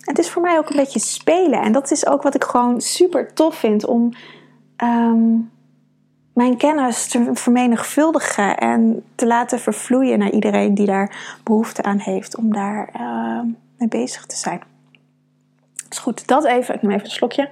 Het 0.00 0.18
is 0.18 0.30
voor 0.30 0.42
mij 0.42 0.58
ook 0.58 0.70
een 0.70 0.76
beetje 0.76 0.98
spelen. 0.98 1.62
En 1.62 1.72
dat 1.72 1.90
is 1.90 2.06
ook 2.06 2.22
wat 2.22 2.34
ik 2.34 2.44
gewoon 2.44 2.80
super 2.80 3.34
tof 3.34 3.54
vind 3.54 3.86
om. 3.86 4.12
Um, 4.84 5.52
mijn 6.34 6.56
kennis 6.56 7.08
te 7.08 7.30
vermenigvuldigen 7.32 8.56
en 8.56 9.04
te 9.14 9.26
laten 9.26 9.60
vervloeien 9.60 10.18
naar 10.18 10.30
iedereen 10.30 10.74
die 10.74 10.86
daar 10.86 11.38
behoefte 11.44 11.82
aan 11.82 11.98
heeft 11.98 12.36
om 12.36 12.52
daar 12.52 12.90
uh, 12.96 13.40
mee 13.78 13.88
bezig 13.88 14.26
te 14.26 14.36
zijn. 14.36 14.60
Dus 15.88 15.98
goed, 15.98 16.26
dat 16.26 16.44
even. 16.44 16.74
Ik 16.74 16.82
neem 16.82 16.90
even 16.90 17.04
een 17.04 17.10
slokje. 17.10 17.50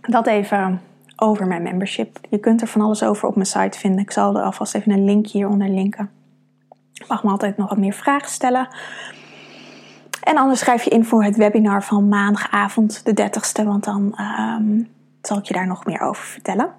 Dat 0.00 0.26
even 0.26 0.80
over 1.16 1.46
mijn 1.46 1.62
membership. 1.62 2.18
Je 2.30 2.38
kunt 2.38 2.60
er 2.60 2.66
van 2.66 2.80
alles 2.80 3.02
over 3.02 3.28
op 3.28 3.34
mijn 3.34 3.46
site 3.46 3.78
vinden. 3.78 4.00
Ik 4.00 4.10
zal 4.10 4.36
er 4.36 4.42
alvast 4.42 4.74
even 4.74 4.92
een 4.92 5.04
link 5.04 5.26
hieronder 5.26 5.68
linken. 5.68 6.10
Je 6.92 7.04
mag 7.08 7.24
me 7.24 7.30
altijd 7.30 7.56
nog 7.56 7.68
wat 7.68 7.78
meer 7.78 7.92
vragen 7.92 8.30
stellen. 8.30 8.68
En 10.22 10.36
anders 10.36 10.60
schrijf 10.60 10.82
je 10.82 10.90
in 10.90 11.04
voor 11.04 11.24
het 11.24 11.36
webinar 11.36 11.84
van 11.84 12.08
maandagavond, 12.08 13.04
de 13.04 13.30
30ste. 13.30 13.64
Want 13.64 13.84
dan 13.84 14.18
um, 14.20 14.88
zal 15.28 15.38
ik 15.38 15.44
je 15.44 15.54
daar 15.54 15.66
nog 15.66 15.84
meer 15.84 16.00
over 16.00 16.24
vertellen. 16.24 16.74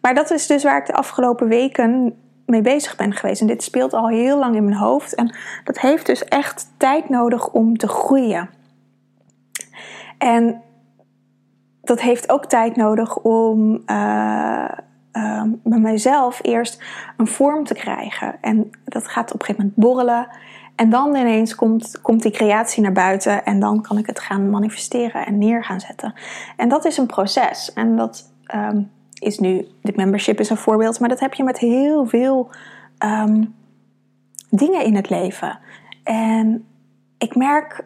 Maar 0.00 0.14
dat 0.14 0.30
is 0.30 0.46
dus 0.46 0.62
waar 0.62 0.78
ik 0.78 0.86
de 0.86 0.94
afgelopen 0.94 1.48
weken 1.48 2.16
mee 2.46 2.62
bezig 2.62 2.96
ben 2.96 3.12
geweest. 3.12 3.40
En 3.40 3.46
dit 3.46 3.62
speelt 3.62 3.92
al 3.92 4.08
heel 4.08 4.38
lang 4.38 4.54
in 4.54 4.64
mijn 4.64 4.76
hoofd. 4.76 5.14
En 5.14 5.34
dat 5.64 5.80
heeft 5.80 6.06
dus 6.06 6.24
echt 6.24 6.72
tijd 6.76 7.08
nodig 7.08 7.48
om 7.48 7.76
te 7.76 7.88
groeien. 7.88 8.50
En 10.18 10.62
dat 11.82 12.00
heeft 12.00 12.30
ook 12.30 12.44
tijd 12.44 12.76
nodig 12.76 13.16
om 13.16 13.82
uh, 13.86 14.68
uh, 15.12 15.42
bij 15.62 15.78
mijzelf 15.78 16.38
eerst 16.42 16.82
een 17.16 17.26
vorm 17.26 17.64
te 17.64 17.74
krijgen. 17.74 18.36
En 18.40 18.70
dat 18.84 19.08
gaat 19.08 19.32
op 19.32 19.40
een 19.40 19.46
gegeven 19.46 19.64
moment 19.64 19.86
borrelen. 19.86 20.28
En 20.76 20.90
dan 20.90 21.16
ineens 21.16 21.54
komt, 21.54 22.00
komt 22.00 22.22
die 22.22 22.32
creatie 22.32 22.82
naar 22.82 22.92
buiten 22.92 23.44
en 23.44 23.60
dan 23.60 23.82
kan 23.82 23.98
ik 23.98 24.06
het 24.06 24.20
gaan 24.20 24.50
manifesteren 24.50 25.26
en 25.26 25.38
neer 25.38 25.64
gaan 25.64 25.80
zetten. 25.80 26.14
En 26.56 26.68
dat 26.68 26.84
is 26.84 26.96
een 26.96 27.06
proces. 27.06 27.72
En 27.72 27.96
dat 27.96 28.32
um, 28.54 28.90
is 29.18 29.38
nu, 29.38 29.66
dit 29.82 29.96
membership 29.96 30.40
is 30.40 30.50
een 30.50 30.56
voorbeeld, 30.56 31.00
maar 31.00 31.08
dat 31.08 31.20
heb 31.20 31.34
je 31.34 31.44
met 31.44 31.58
heel 31.58 32.06
veel 32.06 32.50
um, 33.04 33.54
dingen 34.50 34.84
in 34.84 34.94
het 34.94 35.10
leven. 35.10 35.58
En 36.04 36.66
ik 37.18 37.34
merk 37.34 37.84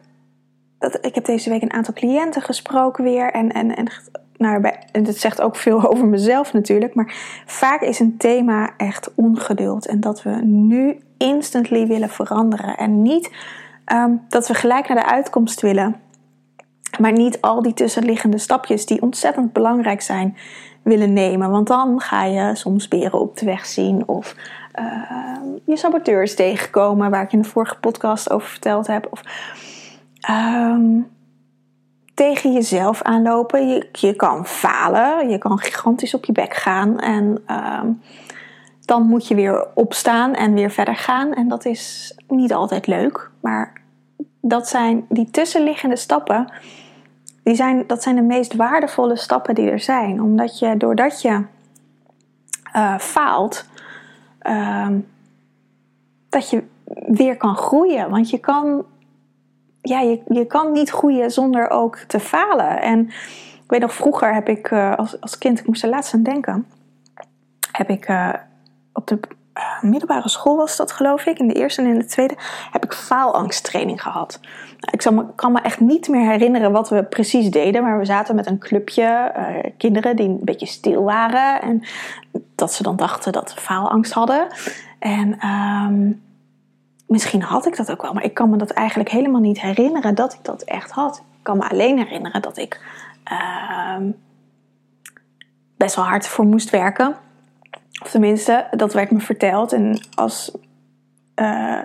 dat 0.78 1.06
ik 1.06 1.14
heb 1.14 1.24
deze 1.24 1.50
week 1.50 1.62
een 1.62 1.72
aantal 1.72 1.94
cliënten 1.94 2.42
gesproken 2.42 3.04
weer. 3.04 3.32
En, 3.32 3.52
en, 3.52 3.76
en, 3.76 3.88
nou, 4.36 4.70
en 4.92 5.02
dat 5.02 5.16
zegt 5.16 5.40
ook 5.40 5.56
veel 5.56 5.86
over 5.90 6.06
mezelf 6.06 6.52
natuurlijk. 6.52 6.94
Maar 6.94 7.14
vaak 7.46 7.80
is 7.80 7.98
een 7.98 8.16
thema 8.16 8.70
echt 8.76 9.14
ongeduld. 9.14 9.86
En 9.86 10.00
dat 10.00 10.22
we 10.22 10.30
nu 10.42 11.00
instantly 11.28 11.86
willen 11.86 12.08
veranderen. 12.08 12.76
En 12.76 13.02
niet 13.02 13.30
ehm, 13.84 14.12
dat 14.28 14.48
we 14.48 14.54
gelijk 14.54 14.88
naar 14.88 14.96
de 14.96 15.10
uitkomst 15.10 15.60
willen. 15.60 16.00
Maar 16.98 17.12
niet 17.12 17.40
al 17.40 17.62
die 17.62 17.74
tussenliggende 17.74 18.38
stapjes 18.38 18.86
die 18.86 19.02
ontzettend 19.02 19.52
belangrijk 19.52 20.00
zijn 20.00 20.36
willen 20.82 21.12
nemen. 21.12 21.50
Want 21.50 21.66
dan 21.66 22.00
ga 22.00 22.24
je 22.24 22.54
soms 22.54 22.88
beren 22.88 23.20
op 23.20 23.36
de 23.38 23.44
weg 23.44 23.66
zien 23.66 24.08
of 24.08 24.36
uh, 24.80 25.64
je 25.64 25.76
saboteurs 25.76 26.34
tegenkomen, 26.34 27.10
waar 27.10 27.22
ik 27.22 27.32
in 27.32 27.42
de 27.42 27.48
vorige 27.48 27.78
podcast 27.78 28.30
over 28.30 28.48
verteld 28.48 28.86
heb. 28.86 29.06
Of 29.10 29.22
uh, 30.30 30.76
tegen 32.14 32.52
jezelf 32.52 33.02
aanlopen. 33.02 33.68
Je, 33.68 33.88
je 33.92 34.14
kan 34.14 34.46
falen, 34.46 35.28
je 35.28 35.38
kan 35.38 35.58
gigantisch 35.58 36.14
op 36.14 36.24
je 36.24 36.32
bek 36.32 36.54
gaan 36.54 36.98
en 36.98 37.42
dan 38.90 39.06
moet 39.06 39.28
je 39.28 39.34
weer 39.34 39.66
opstaan 39.74 40.34
en 40.34 40.54
weer 40.54 40.70
verder 40.70 40.96
gaan. 40.96 41.34
En 41.34 41.48
dat 41.48 41.64
is 41.64 42.14
niet 42.28 42.52
altijd 42.52 42.86
leuk, 42.86 43.30
maar 43.40 43.72
dat 44.40 44.68
zijn 44.68 45.06
die 45.08 45.30
tussenliggende 45.30 45.96
stappen 45.96 46.52
die 47.42 47.54
zijn, 47.54 47.84
dat 47.86 48.02
zijn 48.02 48.14
de 48.14 48.22
meest 48.22 48.54
waardevolle 48.54 49.16
stappen 49.16 49.54
die 49.54 49.70
er 49.70 49.80
zijn. 49.80 50.22
Omdat 50.22 50.58
je, 50.58 50.76
doordat 50.76 51.22
je 51.22 51.44
uh, 52.76 52.98
faalt, 52.98 53.64
uh, 54.42 54.88
dat 56.28 56.50
je 56.50 56.62
weer 57.06 57.36
kan 57.36 57.56
groeien. 57.56 58.10
Want 58.10 58.30
je 58.30 58.38
kan, 58.38 58.84
ja, 59.82 60.00
je, 60.00 60.22
je 60.28 60.46
kan 60.46 60.72
niet 60.72 60.90
groeien 60.90 61.30
zonder 61.30 61.70
ook 61.70 61.96
te 61.96 62.20
falen. 62.20 62.80
En 62.80 63.00
ik 63.64 63.70
weet 63.70 63.80
nog, 63.80 63.94
vroeger 63.94 64.34
heb 64.34 64.48
ik 64.48 64.70
uh, 64.70 64.94
als, 64.96 65.20
als 65.20 65.38
kind, 65.38 65.58
ik 65.58 65.66
moest 65.66 65.82
er 65.82 65.88
laatst 65.88 66.14
aan 66.14 66.22
denken, 66.22 66.66
heb 67.72 67.88
ik 67.88 68.08
uh, 68.08 68.34
op 69.00 69.08
de 69.08 69.20
middelbare 69.80 70.28
school 70.28 70.56
was 70.56 70.76
dat 70.76 70.92
geloof 70.92 71.26
ik, 71.26 71.38
in 71.38 71.48
de 71.48 71.54
eerste 71.54 71.82
en 71.82 71.88
in 71.88 71.98
de 71.98 72.04
tweede, 72.04 72.34
heb 72.70 72.84
ik 72.84 72.92
faalangsttraining 72.92 74.02
gehad. 74.02 74.40
Ik 74.90 75.10
kan 75.34 75.52
me 75.52 75.60
echt 75.60 75.80
niet 75.80 76.08
meer 76.08 76.30
herinneren 76.30 76.72
wat 76.72 76.88
we 76.88 77.04
precies 77.04 77.50
deden, 77.50 77.82
maar 77.82 77.98
we 77.98 78.04
zaten 78.04 78.34
met 78.34 78.46
een 78.46 78.58
clubje 78.58 79.32
uh, 79.36 79.70
kinderen 79.76 80.16
die 80.16 80.28
een 80.28 80.40
beetje 80.42 80.66
stil 80.66 81.02
waren 81.02 81.62
en 81.62 81.82
dat 82.54 82.72
ze 82.72 82.82
dan 82.82 82.96
dachten 82.96 83.32
dat 83.32 83.50
ze 83.50 83.60
faalangst 83.60 84.12
hadden. 84.12 84.46
En 84.98 85.46
um, 85.46 86.22
misschien 87.06 87.42
had 87.42 87.66
ik 87.66 87.76
dat 87.76 87.90
ook 87.90 88.02
wel, 88.02 88.12
maar 88.12 88.24
ik 88.24 88.34
kan 88.34 88.50
me 88.50 88.56
dat 88.56 88.70
eigenlijk 88.70 89.10
helemaal 89.10 89.40
niet 89.40 89.60
herinneren 89.60 90.14
dat 90.14 90.32
ik 90.32 90.44
dat 90.44 90.62
echt 90.62 90.90
had. 90.90 91.16
Ik 91.16 91.42
kan 91.42 91.56
me 91.56 91.68
alleen 91.68 91.98
herinneren 91.98 92.42
dat 92.42 92.56
ik 92.56 92.80
uh, 93.32 93.96
best 95.76 95.94
wel 95.94 96.04
hard 96.04 96.28
voor 96.28 96.44
moest 96.44 96.70
werken. 96.70 97.14
Of 98.02 98.10
tenminste, 98.10 98.66
dat 98.70 98.92
werd 98.92 99.10
me 99.10 99.20
verteld. 99.20 99.72
En 99.72 100.00
als. 100.14 100.56
Uh, 101.36 101.82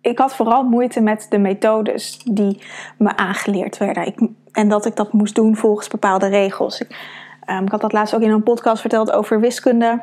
ik 0.00 0.18
had 0.18 0.34
vooral 0.34 0.62
moeite 0.62 1.00
met 1.00 1.26
de 1.28 1.38
methodes 1.38 2.18
die 2.18 2.62
me 2.98 3.16
aangeleerd 3.16 3.78
werden. 3.78 4.06
Ik, 4.06 4.18
en 4.52 4.68
dat 4.68 4.86
ik 4.86 4.96
dat 4.96 5.12
moest 5.12 5.34
doen 5.34 5.56
volgens 5.56 5.88
bepaalde 5.88 6.26
regels. 6.26 6.80
Ik, 6.80 6.96
um, 7.50 7.64
ik 7.64 7.70
had 7.70 7.80
dat 7.80 7.92
laatst 7.92 8.14
ook 8.14 8.20
in 8.20 8.30
een 8.30 8.42
podcast 8.42 8.80
verteld 8.80 9.12
over 9.12 9.40
wiskunde. 9.40 10.02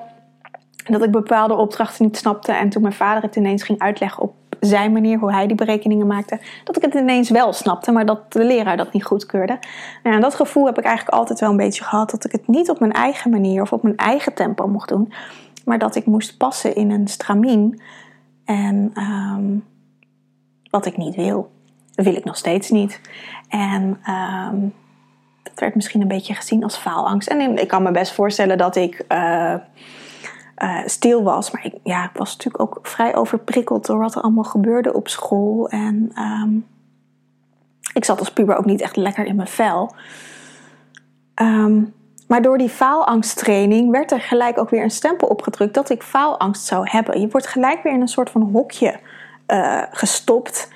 Dat 0.84 1.04
ik 1.04 1.12
bepaalde 1.12 1.56
opdrachten 1.56 2.06
niet 2.06 2.18
snapte. 2.18 2.52
En 2.52 2.70
toen 2.70 2.82
mijn 2.82 2.94
vader 2.94 3.24
het 3.24 3.36
ineens 3.36 3.64
ging 3.64 3.80
uitleggen 3.80 4.24
op 4.24 4.34
zijn 4.60 4.92
manier, 4.92 5.20
hoe 5.20 5.32
hij 5.32 5.48
die 5.48 5.56
berekeningen 5.56 6.08
maakte, 6.08 6.40
dat 6.64 6.76
ik 6.76 6.82
het 6.82 6.94
ineens 6.94 7.30
wel 7.30 7.54
snapte, 7.54 7.92
maar 7.92 8.06
dat 8.06 8.34
de 8.34 8.44
leraar 8.44 8.78
dat 8.78 8.94
niet 8.94 9.06
goedkeurde. 9.06 9.60
Nou, 10.04 10.20
dat 10.20 10.36
gevoel 10.36 10.66
heb 10.66 10.78
ik 10.78 10.84
eigenlijk 10.84 11.18
altijd 11.18 11.40
wel 11.40 11.50
een 11.50 11.58
beetje 11.58 11.84
gehad, 11.84 12.12
dat 12.12 12.26
ik 12.26 12.32
het 12.32 12.48
niet 12.48 12.70
op 12.70 12.80
mijn 12.80 12.92
eigen 12.92 13.32
manier 13.32 13.62
of 13.62 13.74
op 13.74 13.84
mijn 13.84 13.98
eigen 13.98 14.34
tempo 14.34 14.68
mocht 14.68 14.90
doen, 14.90 15.14
maar 15.66 15.80
dat 15.80 15.96
ik 15.96 16.06
moest 16.06 16.38
passen 16.38 16.76
in 16.76 16.92
een 16.92 17.08
stramien. 17.08 17.82
En 18.46 18.92
um, 18.96 19.66
wat 20.70 20.86
ik 20.86 20.98
niet 20.98 21.16
wil, 21.16 21.52
wil 21.96 22.16
ik 22.16 22.24
nog 22.24 22.38
steeds 22.38 22.70
niet. 22.70 23.02
En 23.50 24.00
dat 25.44 25.60
werd 25.60 25.76
misschien 25.76 26.02
een 26.02 26.08
beetje 26.08 26.34
gezien 26.34 26.64
als 26.64 26.78
faalangst. 26.78 27.28
En 27.28 27.58
ik 27.58 27.68
kan 27.68 27.84
me 27.84 27.92
best 27.92 28.14
voorstellen 28.14 28.58
dat 28.58 28.76
ik. 28.76 29.06
Uh, 29.12 29.54
uh, 30.64 30.80
stil 30.86 31.24
was. 31.24 31.52
Maar 31.52 31.66
ik, 31.66 31.74
ja, 31.84 32.04
ik 32.04 32.18
was 32.18 32.32
natuurlijk 32.32 32.64
ook 32.64 32.88
vrij 32.88 33.16
overprikkeld 33.16 33.86
door 33.86 33.98
wat 33.98 34.16
er 34.16 34.22
allemaal 34.22 34.44
gebeurde 34.44 34.94
op 34.94 35.08
school. 35.08 35.70
En 35.70 36.12
um, 36.18 36.66
ik 37.94 38.06
zat 38.06 38.20
als 38.20 38.32
puber 38.32 38.58
ook 38.58 38.66
niet 38.66 38.82
echt 38.82 38.96
lekker 38.96 39.26
in 39.26 39.36
mijn 39.36 39.48
vel. 39.48 39.96
Um, 41.42 41.94
maar 42.28 42.42
door 42.42 42.58
die 42.58 42.70
faalangsttraining 42.70 43.92
werd 43.92 44.12
er 44.12 44.22
gelijk 44.22 44.58
ook 44.58 44.70
weer 44.70 44.84
een 44.84 44.92
stempel 44.92 45.28
opgedrukt 45.28 45.74
dat 45.74 45.90
ik 45.90 46.04
faalangst 46.04 46.66
zou 46.66 46.90
hebben. 46.90 47.22
Je 47.22 47.28
wordt 47.28 47.48
gelijk 47.48 47.84
weer 47.84 47.94
in 47.94 48.02
een 48.02 48.08
soort 48.08 48.30
van 48.30 48.42
hokje 48.42 49.00
uh, 49.48 49.84
gestopt 49.92 50.72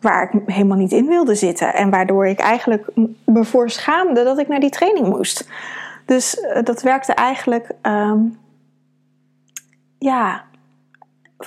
waar 0.00 0.22
ik 0.22 0.40
helemaal 0.46 0.76
niet 0.76 0.92
in 0.92 1.06
wilde 1.06 1.34
zitten. 1.34 1.74
En 1.74 1.90
waardoor 1.90 2.26
ik 2.26 2.38
eigenlijk 2.38 2.86
me 3.24 3.44
voor 3.44 3.70
schaamde 3.70 4.24
dat 4.24 4.38
ik 4.38 4.48
naar 4.48 4.60
die 4.60 4.70
training 4.70 5.08
moest. 5.08 5.48
Dus 6.04 6.38
uh, 6.38 6.62
dat 6.62 6.82
werkte 6.82 7.12
eigenlijk 7.12 7.70
um, 7.82 8.38
ja, 10.02 10.44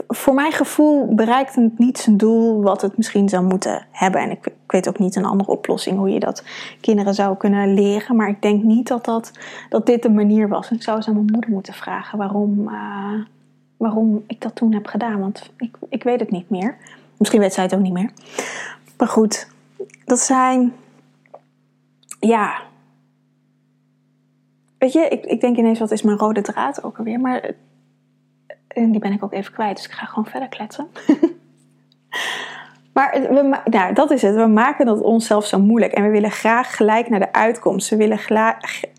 voor 0.08 0.34
mijn 0.34 0.52
gevoel 0.52 1.16
bereikt 1.16 1.56
het 1.56 1.80
niet 1.80 1.98
zijn 1.98 2.18
doel 2.18 2.62
wat 2.62 2.82
het 2.82 2.98
misschien 2.98 3.30
zou 3.30 3.44
moeten 3.44 3.86
hebben. 3.92 4.22
En 4.22 4.32
ik, 4.32 4.54
weet 4.68 4.88
ook 4.88 5.00
niet 5.00 5.16
een 5.16 5.26
andere 5.26 5.52
oplossing 5.52 5.98
hoe 5.98 6.10
je 6.10 6.20
dat 6.20 6.44
kinderen 6.82 7.14
zou 7.14 7.38
kunnen 7.38 7.74
leren. 7.74 8.16
Maar 8.16 8.30
ik 8.30 8.42
denk 8.42 8.64
niet 8.64 8.88
dat, 8.88 9.06
dat, 9.06 9.32
dat 9.70 9.86
dit 9.86 10.04
de 10.04 10.10
manier 10.10 10.48
was. 10.48 10.72
Ik 10.72 10.84
zou 10.84 10.98
eens 10.98 11.08
aan 11.08 11.14
mijn 11.14 11.30
moeder 11.32 11.50
moeten 11.50 11.74
vragen 11.74 12.18
waarom, 12.18 12.60
uh, 12.68 13.24
waarom 13.78 14.24
ik 14.28 14.42
dat 14.42 14.56
toen 14.56 14.74
heb 14.74 14.86
gedaan. 14.88 15.20
Want 15.20 15.52
ik, 15.58 15.78
ik 15.90 16.04
weet 16.04 16.20
het 16.20 16.32
niet 16.32 16.50
meer. 16.50 16.78
Misschien 17.18 17.40
weet 17.40 17.54
zij 17.54 17.64
het 17.64 17.76
ook 17.76 17.82
niet 17.82 17.94
meer. 17.94 18.12
Maar 18.98 19.08
goed, 19.08 19.48
dat 20.06 20.20
zijn. 20.20 20.74
Ja. 22.20 22.62
Weet 24.78 24.94
je, 24.94 25.08
ik, 25.08 25.26
ik 25.26 25.42
denk 25.42 25.58
ineens 25.58 25.80
wat 25.80 25.92
is 25.92 26.02
mijn 26.02 26.18
rode 26.18 26.42
draad 26.42 26.84
ook 26.84 26.98
alweer. 26.98 27.20
Maar 27.20 27.54
en 28.76 28.92
die 28.92 29.00
ben 29.00 29.12
ik 29.12 29.24
ook 29.24 29.34
even 29.34 29.54
kwijt, 29.54 29.76
dus 29.76 29.86
ik 29.86 29.92
ga 29.92 30.06
gewoon 30.06 30.26
verder 30.26 30.50
kletsen. 30.50 30.88
maar 32.94 33.12
we, 33.12 33.60
nou, 33.66 33.94
dat 33.94 34.12
is 34.12 34.22
het. 34.22 34.36
We 34.36 34.48
maken 34.48 34.88
het 34.88 35.02
onszelf 35.02 35.46
zo 35.46 35.60
moeilijk. 35.60 35.94
En 35.94 36.04
we 36.04 36.10
willen 36.10 36.32
graag 36.32 36.76
gelijk 36.76 37.10
naar 37.10 37.20
de 37.20 37.34
uitkomst. 37.34 37.90
We 37.90 37.96
willen 37.96 38.18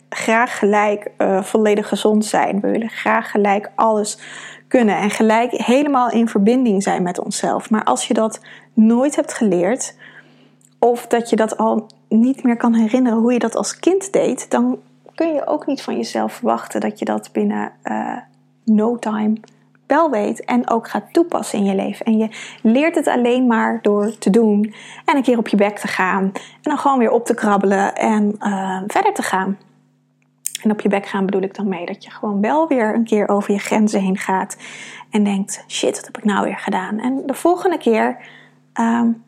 graag 0.09 0.59
gelijk 0.59 1.11
uh, 1.18 1.42
volledig 1.42 1.88
gezond 1.88 2.25
zijn. 2.25 2.61
We 2.61 2.71
willen 2.71 2.88
graag 2.88 3.30
gelijk 3.30 3.71
alles 3.75 4.18
kunnen. 4.68 4.97
En 4.97 5.11
gelijk 5.11 5.50
helemaal 5.50 6.11
in 6.11 6.28
verbinding 6.28 6.83
zijn 6.83 7.02
met 7.02 7.18
onszelf. 7.18 7.71
Maar 7.71 7.85
als 7.85 8.09
je 8.09 8.14
dat 8.14 8.40
nooit 8.73 9.16
hebt 9.16 9.33
geleerd. 9.33 9.97
Of 10.78 11.06
dat 11.06 11.30
je 11.30 11.37
dat 11.37 11.56
al 11.56 11.87
niet 12.09 12.42
meer 12.42 12.56
kan 12.56 12.75
herinneren 12.75 13.18
hoe 13.18 13.33
je 13.33 13.38
dat 13.38 13.56
als 13.56 13.78
kind 13.78 14.12
deed. 14.12 14.50
Dan 14.50 14.78
kun 15.14 15.35
je 15.35 15.47
ook 15.47 15.66
niet 15.66 15.83
van 15.83 15.97
jezelf 15.97 16.33
verwachten 16.33 16.80
dat 16.80 16.99
je 16.99 17.04
dat 17.04 17.33
binnen 17.33 17.73
uh, 17.85 18.16
no 18.64 18.99
time 18.99 19.37
wel 19.87 20.11
weet 20.11 20.45
en 20.45 20.71
ook 20.71 20.88
gaat 20.88 21.12
toepassen 21.12 21.59
in 21.59 21.64
je 21.64 21.75
leven. 21.75 22.07
En 22.07 22.19
je 22.19 22.28
leert 22.62 22.95
het 22.95 23.09
alleen 23.09 23.47
maar 23.47 23.78
door 23.83 24.19
te 24.19 24.31
doen 24.31 24.75
en 25.05 25.16
een 25.16 25.23
keer 25.23 25.38
op 25.38 25.49
je 25.49 25.57
bek 25.57 25.78
te 25.78 25.88
gaan 25.88 26.23
en 26.23 26.61
dan 26.62 26.78
gewoon 26.78 26.99
weer 26.99 27.11
op 27.11 27.25
te 27.25 27.35
krabbelen 27.35 27.95
en 27.95 28.37
uh, 28.40 28.81
verder 28.87 29.14
te 29.14 29.23
gaan. 29.23 29.59
En 30.62 30.71
op 30.71 30.81
je 30.81 30.88
bek 30.88 31.07
gaan 31.07 31.25
bedoel 31.26 31.43
ik 31.43 31.55
dan 31.55 31.69
mee 31.69 31.87
dat 31.87 32.05
je 32.05 32.11
gewoon 32.11 32.40
wel 32.40 32.69
weer 32.69 32.95
een 32.95 33.05
keer 33.05 33.28
over 33.28 33.52
je 33.52 33.59
grenzen 33.59 34.00
heen 34.00 34.16
gaat 34.16 34.57
en 35.11 35.25
denkt: 35.25 35.64
shit, 35.69 35.97
wat 35.97 36.05
heb 36.05 36.19
ik 36.19 36.25
nou 36.25 36.45
weer 36.45 36.59
gedaan? 36.59 36.99
En 36.99 37.23
de 37.26 37.35
volgende 37.35 37.78
keer 37.78 38.16
um, 38.81 39.25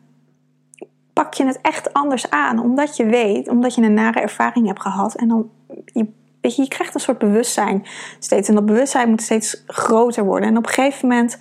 pak 1.13 1.33
je 1.33 1.45
het 1.45 1.59
echt 1.61 1.93
anders 1.93 2.29
aan, 2.29 2.59
omdat 2.59 2.97
je 2.97 3.05
weet, 3.05 3.49
omdat 3.49 3.75
je 3.75 3.81
een 3.81 3.93
nare 3.93 4.19
ervaring 4.19 4.67
hebt 4.67 4.81
gehad 4.81 5.15
en 5.15 5.27
dan 5.27 5.49
je 5.85 6.07
weet 6.41 6.55
je, 6.55 6.61
je 6.61 6.67
krijgt 6.67 6.93
een 6.93 6.99
soort 6.99 7.17
bewustzijn 7.17 7.85
steeds. 8.19 8.49
En 8.49 8.55
dat 8.55 8.65
bewustzijn 8.65 9.09
moet 9.09 9.21
steeds 9.21 9.63
groter 9.67 10.23
worden. 10.23 10.49
En 10.49 10.57
op 10.57 10.65
een 10.65 10.73
gegeven 10.73 11.07
moment 11.07 11.39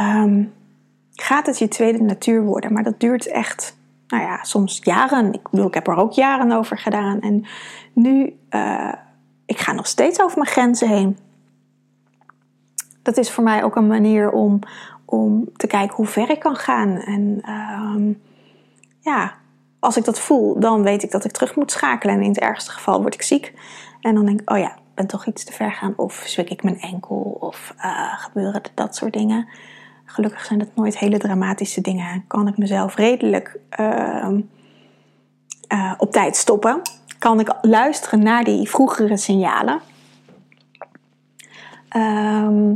um, 0.00 0.52
gaat 1.14 1.46
het 1.46 1.58
je 1.58 1.68
tweede 1.68 2.02
natuur 2.02 2.42
worden. 2.42 2.72
Maar 2.72 2.82
dat 2.82 3.00
duurt 3.00 3.26
echt, 3.26 3.76
nou 4.08 4.22
ja, 4.22 4.44
soms 4.44 4.80
jaren. 4.82 5.32
Ik 5.32 5.48
bedoel, 5.50 5.66
ik 5.66 5.74
heb 5.74 5.86
er 5.86 5.96
ook 5.96 6.12
jaren 6.12 6.52
over 6.52 6.78
gedaan. 6.78 7.20
En 7.20 7.46
nu, 7.92 8.36
uh, 8.50 8.92
ik 9.46 9.58
ga 9.58 9.72
nog 9.72 9.86
steeds 9.86 10.20
over 10.20 10.38
mijn 10.38 10.50
grenzen 10.50 10.88
heen. 10.88 11.18
Dat 13.02 13.16
is 13.16 13.30
voor 13.30 13.44
mij 13.44 13.64
ook 13.64 13.76
een 13.76 13.86
manier 13.86 14.30
om, 14.30 14.58
om 15.04 15.48
te 15.56 15.66
kijken 15.66 15.96
hoe 15.96 16.06
ver 16.06 16.30
ik 16.30 16.40
kan 16.40 16.56
gaan. 16.56 16.96
En 16.96 17.42
um, 17.96 18.20
ja, 19.00 19.34
als 19.78 19.96
ik 19.96 20.04
dat 20.04 20.20
voel, 20.20 20.60
dan 20.60 20.82
weet 20.82 21.02
ik 21.02 21.10
dat 21.10 21.24
ik 21.24 21.32
terug 21.32 21.56
moet 21.56 21.70
schakelen. 21.70 22.14
En 22.14 22.22
in 22.22 22.28
het 22.28 22.38
ergste 22.38 22.70
geval 22.70 23.00
word 23.00 23.14
ik 23.14 23.22
ziek. 23.22 23.54
En 24.00 24.14
dan 24.14 24.26
denk 24.26 24.40
ik, 24.40 24.50
oh 24.50 24.58
ja, 24.58 24.70
ik 24.70 24.94
ben 24.94 25.06
toch 25.06 25.26
iets 25.26 25.44
te 25.44 25.52
ver 25.52 25.72
gaan. 25.72 25.92
Of 25.96 26.22
zwik 26.26 26.50
ik 26.50 26.62
mijn 26.62 26.80
enkel. 26.80 27.36
Of 27.40 27.74
uh, 27.78 28.18
gebeuren 28.18 28.62
dat 28.74 28.96
soort 28.96 29.12
dingen. 29.12 29.48
Gelukkig 30.04 30.44
zijn 30.44 30.60
het 30.60 30.76
nooit 30.76 30.98
hele 30.98 31.18
dramatische 31.18 31.80
dingen. 31.80 32.24
Kan 32.26 32.48
ik 32.48 32.58
mezelf 32.58 32.96
redelijk 32.96 33.58
ehm, 33.68 34.40
eh, 35.68 35.92
op 35.98 36.12
tijd 36.12 36.36
stoppen? 36.36 36.80
Kan 37.18 37.40
ik 37.40 37.54
luisteren 37.62 38.22
naar 38.22 38.44
die 38.44 38.68
vroegere 38.68 39.16
signalen? 39.16 39.80
Ehm, 41.88 42.68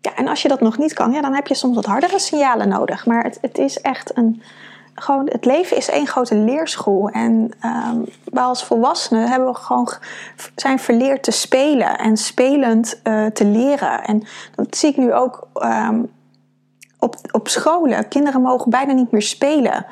ja, 0.00 0.14
en 0.16 0.28
als 0.28 0.42
je 0.42 0.48
dat 0.48 0.60
nog 0.60 0.78
niet 0.78 0.92
kan, 0.92 1.12
ja, 1.12 1.20
dan 1.20 1.34
heb 1.34 1.46
je 1.46 1.54
soms 1.54 1.74
wat 1.74 1.84
hardere 1.84 2.18
signalen 2.18 2.68
nodig. 2.68 3.06
Maar 3.06 3.22
het, 3.22 3.38
het 3.40 3.58
is 3.58 3.80
echt 3.80 4.16
een. 4.16 4.42
Gewoon, 4.98 5.28
het 5.32 5.44
leven 5.44 5.76
is 5.76 5.90
één 5.90 6.06
grote 6.06 6.34
leerschool. 6.34 7.08
En 7.08 7.50
um, 7.64 8.04
wij 8.24 8.42
als 8.42 8.64
volwassenen 8.64 9.28
hebben 9.28 9.48
we 9.48 9.54
gewoon, 9.54 9.92
zijn 10.54 10.78
verleerd 10.78 11.22
te 11.22 11.30
spelen 11.30 11.98
en 11.98 12.16
spelend 12.16 13.00
uh, 13.04 13.26
te 13.26 13.44
leren. 13.44 14.04
En 14.04 14.26
dat 14.54 14.76
zie 14.76 14.90
ik 14.90 14.96
nu 14.96 15.14
ook 15.14 15.48
um, 15.62 16.10
op, 16.98 17.16
op 17.30 17.48
scholen. 17.48 18.08
Kinderen 18.08 18.42
mogen 18.42 18.70
bijna 18.70 18.92
niet 18.92 19.10
meer 19.10 19.22
spelen. 19.22 19.86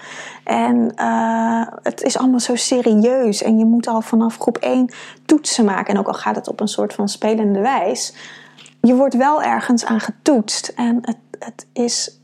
En 0.44 0.92
uh, 1.00 1.66
het 1.82 2.02
is 2.02 2.18
allemaal 2.18 2.40
zo 2.40 2.56
serieus. 2.56 3.42
En 3.42 3.58
je 3.58 3.64
moet 3.64 3.86
al 3.86 4.00
vanaf 4.00 4.38
groep 4.38 4.56
1 4.56 4.90
toetsen 5.26 5.64
maken. 5.64 5.94
En 5.94 6.00
ook 6.00 6.08
al 6.08 6.14
gaat 6.14 6.36
het 6.36 6.48
op 6.48 6.60
een 6.60 6.68
soort 6.68 6.94
van 6.94 7.08
spelende 7.08 7.60
wijs 7.60 8.14
je 8.86 8.94
wordt 8.94 9.14
wel 9.14 9.42
ergens 9.42 9.84
aan 9.84 10.00
getoetst. 10.00 10.68
En 10.68 10.98
het, 11.00 11.16
het 11.38 11.66
is 11.72 12.20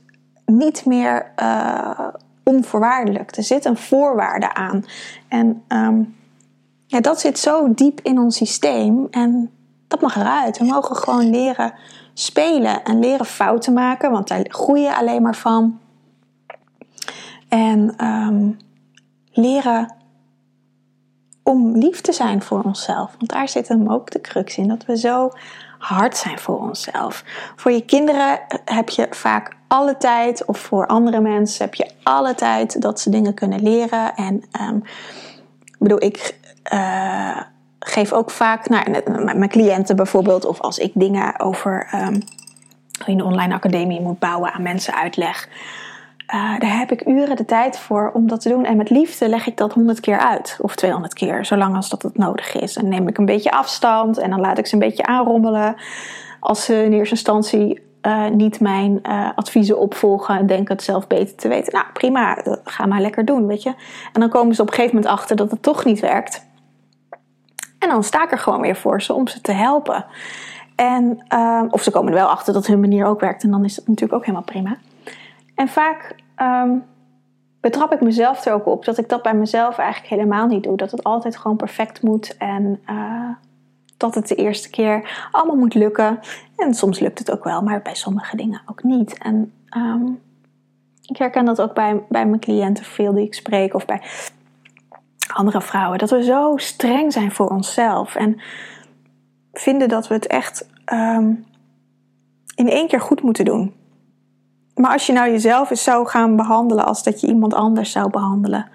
niet 0.46 0.84
meer 0.84 1.32
uh, 1.36 2.08
onvoorwaardelijk. 2.44 3.36
Er 3.36 3.42
zit 3.42 3.64
een 3.64 3.76
voorwaarde 3.76 4.54
aan. 4.54 4.84
En 5.28 5.62
um, 5.68 6.16
ja, 6.86 7.00
dat 7.00 7.20
zit 7.20 7.38
zo 7.38 7.74
diep 7.74 8.00
in 8.00 8.18
ons 8.18 8.36
systeem. 8.36 9.06
En 9.10 9.50
dat 9.88 10.00
mag 10.00 10.16
eruit. 10.16 10.58
We 10.58 10.64
mogen 10.64 10.96
gewoon 10.96 11.30
leren 11.30 11.74
spelen 12.14 12.84
en 12.84 12.98
leren 12.98 13.26
fouten 13.26 13.72
maken. 13.72 14.10
Want 14.10 14.28
daar 14.28 14.44
groei 14.48 14.80
je 14.80 14.96
alleen 14.96 15.22
maar 15.22 15.36
van. 15.36 15.80
En 17.48 18.06
um, 18.06 18.58
leren 19.32 19.94
om 21.42 21.76
lief 21.76 22.00
te 22.00 22.12
zijn 22.12 22.42
voor 22.42 22.62
onszelf. 22.62 23.14
Want 23.18 23.30
daar 23.30 23.48
zit 23.48 23.68
hem 23.68 23.90
ook 23.90 24.10
de 24.10 24.20
crux 24.20 24.56
in. 24.56 24.68
Dat 24.68 24.84
we 24.84 24.98
zo 24.98 25.30
hard 25.78 26.16
zijn 26.16 26.38
voor 26.38 26.58
onszelf. 26.58 27.24
Voor 27.56 27.70
je 27.70 27.84
kinderen 27.84 28.40
heb 28.64 28.88
je 28.88 29.06
vaak 29.10 29.56
alle 29.72 29.96
tijd, 29.96 30.44
of 30.44 30.58
voor 30.58 30.86
andere 30.86 31.20
mensen 31.20 31.64
heb 31.64 31.74
je 31.74 31.90
alle 32.02 32.34
tijd 32.34 32.80
dat 32.82 33.00
ze 33.00 33.10
dingen 33.10 33.34
kunnen 33.34 33.62
leren. 33.62 34.14
En 34.14 34.42
um, 34.60 34.82
ik 35.64 35.78
bedoel, 35.78 36.02
ik 36.02 36.34
uh, 36.72 37.40
geef 37.78 38.12
ook 38.12 38.30
vaak 38.30 38.68
naar 38.68 39.02
mijn 39.36 39.48
cliënten 39.48 39.96
bijvoorbeeld, 39.96 40.44
of 40.44 40.60
als 40.60 40.78
ik 40.78 40.90
dingen 40.94 41.40
over 41.40 41.88
um, 41.94 42.22
je 43.06 43.12
een 43.12 43.22
online 43.22 43.54
academie 43.54 44.00
moet 44.00 44.18
bouwen 44.18 44.52
aan 44.52 44.62
mensen 44.62 44.94
uitleg. 44.94 45.48
Uh, 46.34 46.58
daar 46.58 46.78
heb 46.78 46.92
ik 46.92 47.06
uren 47.06 47.36
de 47.36 47.44
tijd 47.44 47.78
voor 47.78 48.10
om 48.14 48.28
dat 48.28 48.40
te 48.40 48.48
doen. 48.48 48.64
En 48.64 48.76
met 48.76 48.90
liefde 48.90 49.28
leg 49.28 49.46
ik 49.46 49.56
dat 49.56 49.72
100 49.72 50.00
keer 50.00 50.18
uit. 50.18 50.58
Of 50.60 50.74
200 50.74 51.14
keer, 51.14 51.44
zolang 51.44 51.76
als 51.76 51.88
dat 51.88 52.02
het 52.02 52.18
nodig 52.18 52.54
is. 52.54 52.76
En 52.76 52.88
neem 52.88 53.08
ik 53.08 53.18
een 53.18 53.24
beetje 53.24 53.50
afstand 53.50 54.18
en 54.18 54.30
dan 54.30 54.40
laat 54.40 54.58
ik 54.58 54.66
ze 54.66 54.74
een 54.74 54.80
beetje 54.80 55.06
aanrommelen. 55.06 55.76
Als 56.40 56.64
ze 56.64 56.84
in 56.84 56.92
eerste 56.92 57.14
instantie 57.14 57.81
uh, 58.06 58.28
niet 58.28 58.60
mijn 58.60 59.00
uh, 59.02 59.30
adviezen 59.34 59.78
opvolgen 59.78 60.38
en 60.38 60.46
denken 60.46 60.74
het 60.74 60.84
zelf 60.84 61.06
beter 61.06 61.36
te 61.36 61.48
weten. 61.48 61.72
Nou, 61.72 61.86
prima, 61.92 62.44
ga 62.64 62.86
maar 62.86 63.00
lekker 63.00 63.24
doen, 63.24 63.46
weet 63.46 63.62
je. 63.62 63.74
En 64.12 64.20
dan 64.20 64.28
komen 64.28 64.54
ze 64.54 64.62
op 64.62 64.68
een 64.68 64.74
gegeven 64.74 64.96
moment 64.96 65.14
achter 65.14 65.36
dat 65.36 65.50
het 65.50 65.62
toch 65.62 65.84
niet 65.84 66.00
werkt. 66.00 66.46
En 67.78 67.88
dan 67.88 68.04
sta 68.04 68.24
ik 68.24 68.32
er 68.32 68.38
gewoon 68.38 68.60
weer 68.60 68.76
voor 68.76 69.02
ze 69.02 69.12
om 69.12 69.26
ze 69.26 69.40
te 69.40 69.52
helpen. 69.52 70.04
En, 70.74 71.24
uh, 71.34 71.62
of 71.70 71.82
ze 71.82 71.90
komen 71.90 72.12
er 72.12 72.18
wel 72.18 72.28
achter 72.28 72.52
dat 72.52 72.66
hun 72.66 72.80
manier 72.80 73.06
ook 73.06 73.20
werkt 73.20 73.42
en 73.42 73.50
dan 73.50 73.64
is 73.64 73.76
het 73.76 73.86
natuurlijk 73.86 74.14
ook 74.14 74.26
helemaal 74.26 74.44
prima. 74.44 74.76
En 75.54 75.68
vaak 75.68 76.14
um, 76.42 76.84
betrap 77.60 77.92
ik 77.92 78.00
mezelf 78.00 78.44
er 78.44 78.52
ook 78.52 78.66
op 78.66 78.84
dat 78.84 78.98
ik 78.98 79.08
dat 79.08 79.22
bij 79.22 79.34
mezelf 79.34 79.78
eigenlijk 79.78 80.10
helemaal 80.14 80.46
niet 80.46 80.62
doe. 80.62 80.76
Dat 80.76 80.90
het 80.90 81.04
altijd 81.04 81.36
gewoon 81.36 81.56
perfect 81.56 82.02
moet 82.02 82.36
en 82.36 82.80
uh, 82.90 83.28
dat 84.02 84.14
het 84.14 84.28
de 84.28 84.34
eerste 84.34 84.70
keer 84.70 85.28
allemaal 85.30 85.56
moet 85.56 85.74
lukken. 85.74 86.20
En 86.56 86.74
soms 86.74 86.98
lukt 86.98 87.18
het 87.18 87.30
ook 87.30 87.44
wel, 87.44 87.62
maar 87.62 87.82
bij 87.82 87.94
sommige 87.94 88.36
dingen 88.36 88.62
ook 88.66 88.82
niet. 88.82 89.18
En 89.18 89.52
um, 89.76 90.20
ik 91.06 91.16
herken 91.16 91.44
dat 91.44 91.60
ook 91.60 91.74
bij, 91.74 92.02
bij 92.08 92.26
mijn 92.26 92.40
cliënten 92.40 92.84
veel 92.84 93.12
die 93.12 93.26
ik 93.26 93.34
spreek 93.34 93.74
of 93.74 93.84
bij 93.84 94.02
andere 95.34 95.60
vrouwen. 95.60 95.98
Dat 95.98 96.10
we 96.10 96.22
zo 96.22 96.56
streng 96.56 97.12
zijn 97.12 97.32
voor 97.32 97.48
onszelf 97.48 98.14
en 98.14 98.40
vinden 99.52 99.88
dat 99.88 100.08
we 100.08 100.14
het 100.14 100.26
echt 100.26 100.68
um, 100.92 101.44
in 102.54 102.68
één 102.68 102.88
keer 102.88 103.00
goed 103.00 103.22
moeten 103.22 103.44
doen. 103.44 103.74
Maar 104.74 104.92
als 104.92 105.06
je 105.06 105.12
nou 105.12 105.30
jezelf 105.30 105.70
eens 105.70 105.82
zou 105.82 106.08
gaan 106.08 106.36
behandelen 106.36 106.86
als 106.86 107.02
dat 107.02 107.20
je 107.20 107.26
iemand 107.26 107.54
anders 107.54 107.92
zou 107.92 108.10
behandelen. 108.10 108.70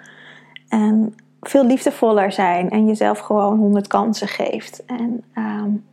En 0.69 1.15
veel 1.41 1.65
liefdevoller 1.65 2.32
zijn 2.32 2.69
en 2.69 2.88
jezelf 2.88 3.19
gewoon 3.19 3.58
honderd 3.58 3.88
kansen 3.88 4.28
geeft. 4.28 4.86
En 4.86 5.23
um, 5.38 5.86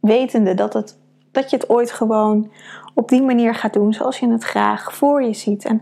wetende 0.00 0.54
dat, 0.54 0.72
het, 0.72 0.98
dat 1.30 1.50
je 1.50 1.56
het 1.56 1.68
ooit 1.68 1.92
gewoon 1.92 2.50
op 2.94 3.08
die 3.08 3.22
manier 3.22 3.54
gaat 3.54 3.72
doen 3.72 3.92
zoals 3.92 4.18
je 4.18 4.28
het 4.28 4.44
graag 4.44 4.94
voor 4.94 5.22
je 5.22 5.34
ziet. 5.34 5.64
En 5.64 5.80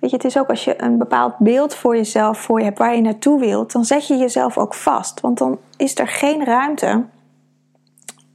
weet 0.00 0.10
je, 0.10 0.16
het 0.16 0.24
is 0.24 0.38
ook 0.38 0.48
als 0.48 0.64
je 0.64 0.82
een 0.82 0.98
bepaald 0.98 1.38
beeld 1.38 1.74
voor 1.74 1.96
jezelf 1.96 2.38
voor 2.38 2.58
je 2.58 2.64
hebt 2.64 2.78
waar 2.78 2.94
je 2.94 3.02
naartoe 3.02 3.40
wilt, 3.40 3.72
dan 3.72 3.84
zet 3.84 4.06
je 4.06 4.16
jezelf 4.16 4.58
ook 4.58 4.74
vast. 4.74 5.20
Want 5.20 5.38
dan 5.38 5.58
is 5.76 5.98
er 5.98 6.08
geen 6.08 6.44
ruimte 6.44 7.04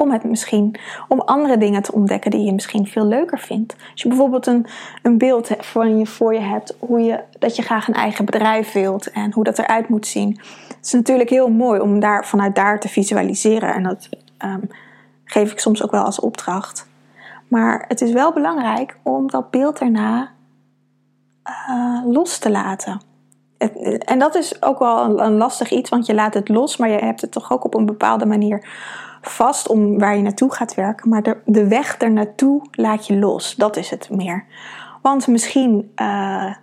om 0.02 0.12
het 0.12 0.24
misschien, 0.24 0.76
om 1.08 1.20
andere 1.20 1.58
dingen 1.58 1.82
te 1.82 1.92
ontdekken 1.92 2.32
die 2.32 2.44
je 2.44 2.54
misschien 2.54 2.88
veel 2.88 3.06
leuker 3.06 3.40
vindt. 3.40 3.76
Als 3.92 4.02
je 4.02 4.08
bijvoorbeeld 4.08 4.48
een, 4.48 4.66
een 5.02 5.18
beeld 5.18 5.48
je 5.48 6.06
voor 6.06 6.34
je 6.34 6.40
hebt, 6.40 6.76
hoe 6.80 7.02
je, 7.02 7.20
dat 7.40 7.56
je 7.56 7.62
graag 7.62 7.88
een 7.88 7.94
eigen 7.94 8.26
bedrijf 8.26 8.72
wilt 8.72 9.12
en 9.12 9.34
hoe 9.34 9.44
dat 9.44 9.60
eruit 9.60 9.90
moet 9.90 10.08
zien. 10.08 10.40
Het 10.68 10.86
is 10.86 10.92
natuurlijk 10.92 11.30
heel 11.30 11.50
mooi 11.50 11.80
om 11.80 12.00
daar, 12.00 12.26
vanuit 12.26 12.56
daar 12.56 12.80
te 12.80 12.88
visualiseren 12.88 13.74
en 13.74 13.84
dat 13.84 14.10
um, 14.46 14.70
geef 15.26 15.52
ik 15.52 15.60
soms 15.60 15.84
ook 15.84 15.92
wel 15.92 16.04
als 16.04 16.20
opdracht. 16.20 16.90
Maar 17.48 17.86
het 17.88 18.02
is 18.02 18.12
wel 18.12 18.34
belangrijk 18.34 18.98
om 19.04 19.30
dat 19.30 19.50
beeld 19.50 19.80
daarna 19.80 20.30
uh, 21.70 22.02
los 22.06 22.38
te 22.38 22.52
laten. 22.52 23.02
en 24.00 24.20
dat 24.20 24.36
is 24.36 24.62
ook 24.64 24.80
wel 24.80 25.20
een 25.20 25.38
lastig 25.38 25.72
iets, 25.72 25.90
want 25.90 26.06
je 26.06 26.14
laat 26.14 26.34
het 26.34 26.50
los, 26.50 26.78
maar 26.78 26.90
je 26.90 26.98
hebt 26.98 27.22
het 27.22 27.32
toch 27.32 27.52
ook 27.52 27.64
op 27.64 27.74
een 27.74 27.86
bepaalde 27.86 28.26
manier 28.26 28.66
vast 29.22 29.68
om 29.68 30.00
waar 30.00 30.16
je 30.16 30.22
naartoe 30.22 30.54
gaat 30.54 30.76
werken, 30.76 31.10
maar 31.10 31.24
de, 31.24 31.38
de 31.46 31.68
weg 31.68 32.02
er 32.02 32.12
naartoe 32.12 32.62
laat 32.72 33.08
je 33.08 33.18
los. 33.18 33.56
Dat 33.56 33.78
is 33.78 33.90
het 33.90 34.10
meer. 34.10 34.46
Want 35.02 35.28
misschien 35.28 35.92
uh, 35.96 36.54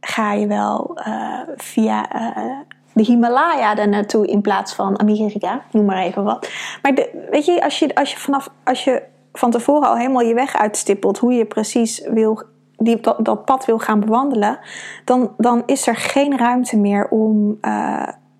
ga 0.00 0.32
je 0.32 0.46
wel 0.46 0.98
uh, 1.06 1.40
via 1.56 2.14
uh, 2.14 2.50
de 2.92 3.02
Himalaya 3.02 3.76
er 3.76 3.88
naartoe 3.88 4.26
in 4.26 4.40
plaats 4.40 4.74
van 4.74 5.00
Amerika, 5.00 5.62
noem 5.70 5.84
maar 5.84 6.02
even 6.02 6.24
wat. 6.24 6.50
Maar 6.82 7.06
weet 7.30 7.44
je 7.44 7.62
als, 7.62 7.78
je, 7.78 7.94
als 7.94 8.12
je 8.12 8.18
vanaf 8.18 8.50
als 8.64 8.84
je 8.84 9.02
van 9.32 9.50
tevoren 9.50 9.88
al 9.88 9.96
helemaal 9.96 10.22
je 10.22 10.34
weg 10.34 10.56
uitstippelt, 10.56 11.18
hoe 11.18 11.32
je 11.32 11.44
precies 11.44 12.06
wil 12.08 12.42
die, 12.76 13.00
dat, 13.00 13.24
dat 13.24 13.44
pad 13.44 13.64
wil 13.64 13.78
gaan 13.78 14.00
bewandelen, 14.00 14.58
dan, 15.04 15.34
dan 15.36 15.62
is 15.66 15.86
er 15.86 15.96
geen 15.96 16.38
ruimte 16.38 16.78
meer 16.78 17.08
om 17.08 17.58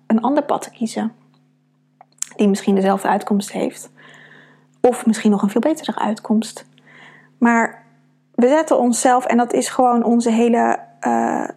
een 0.07 0.21
ander 0.21 0.43
pad 0.43 0.61
te 0.61 0.71
kiezen 0.71 1.11
die 2.35 2.47
misschien 2.47 2.75
dezelfde 2.75 3.07
uitkomst 3.07 3.51
heeft. 3.51 3.91
Of 4.81 5.05
misschien 5.05 5.31
nog 5.31 5.41
een 5.41 5.49
veel 5.49 5.61
betere 5.61 5.99
uitkomst. 5.99 6.65
Maar 7.37 7.83
we 8.35 8.47
zetten 8.47 8.79
onszelf, 8.79 9.25
en 9.25 9.37
dat 9.37 9.53
is 9.53 9.69
gewoon 9.69 10.03
onze 10.03 10.31
hele 10.31 10.79
uh, 11.01 11.47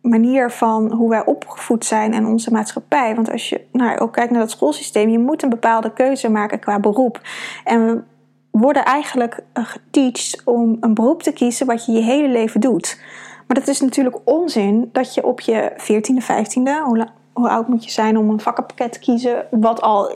manier 0.00 0.50
van 0.50 0.92
hoe 0.92 1.08
wij 1.08 1.24
opgevoed 1.24 1.84
zijn 1.84 2.12
en 2.12 2.26
onze 2.26 2.52
maatschappij. 2.52 3.14
Want 3.14 3.30
als 3.30 3.48
je 3.48 3.66
nou, 3.72 3.98
ook 3.98 4.12
kijkt 4.12 4.30
naar 4.30 4.40
het 4.40 4.50
schoolsysteem, 4.50 5.08
je 5.08 5.18
moet 5.18 5.42
een 5.42 5.48
bepaalde 5.48 5.92
keuze 5.92 6.28
maken 6.28 6.58
qua 6.58 6.80
beroep. 6.80 7.20
En 7.64 7.86
we 7.86 8.02
worden 8.50 8.84
eigenlijk 8.84 9.40
uh, 9.54 9.64
geteacht 9.64 10.42
om 10.44 10.76
een 10.80 10.94
beroep 10.94 11.22
te 11.22 11.32
kiezen 11.32 11.66
wat 11.66 11.86
je 11.86 11.92
je 11.92 12.02
hele 12.02 12.28
leven 12.28 12.60
doet. 12.60 13.00
Maar 13.46 13.58
dat 13.58 13.68
is 13.68 13.80
natuurlijk 13.80 14.16
onzin 14.24 14.88
dat 14.92 15.14
je 15.14 15.24
op 15.24 15.40
je 15.40 15.72
14e, 15.72 16.22
15e, 16.22 16.84
hoe, 16.84 17.06
hoe 17.34 17.48
oud 17.48 17.68
moet 17.68 17.84
je 17.84 17.90
zijn 17.90 18.18
om 18.18 18.30
een 18.30 18.40
vakkenpakket 18.40 18.92
te 18.92 18.98
kiezen, 18.98 19.46
wat 19.50 19.80
al, 19.80 20.12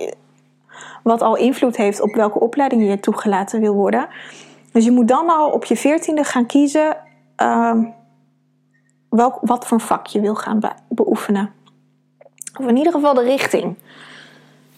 wat 1.02 1.22
al 1.22 1.36
invloed 1.36 1.76
heeft 1.76 2.00
op 2.00 2.14
welke 2.14 2.40
opleiding 2.40 2.88
je 2.88 3.00
toegelaten 3.00 3.60
wil 3.60 3.74
worden. 3.74 4.08
Dus 4.72 4.84
je 4.84 4.90
moet 4.90 5.08
dan 5.08 5.28
al 5.28 5.50
op 5.50 5.64
je 5.64 5.76
veertiende 5.76 6.24
gaan 6.24 6.46
kiezen 6.46 6.96
uh, 7.42 7.74
welk, 9.08 9.38
wat 9.40 9.66
voor 9.66 9.80
vak 9.80 10.06
je 10.06 10.20
wil 10.20 10.34
gaan 10.34 10.60
beoefenen. 10.88 11.52
Of 12.58 12.66
in 12.66 12.76
ieder 12.76 12.92
geval 12.92 13.14
de 13.14 13.22
richting. 13.22 13.76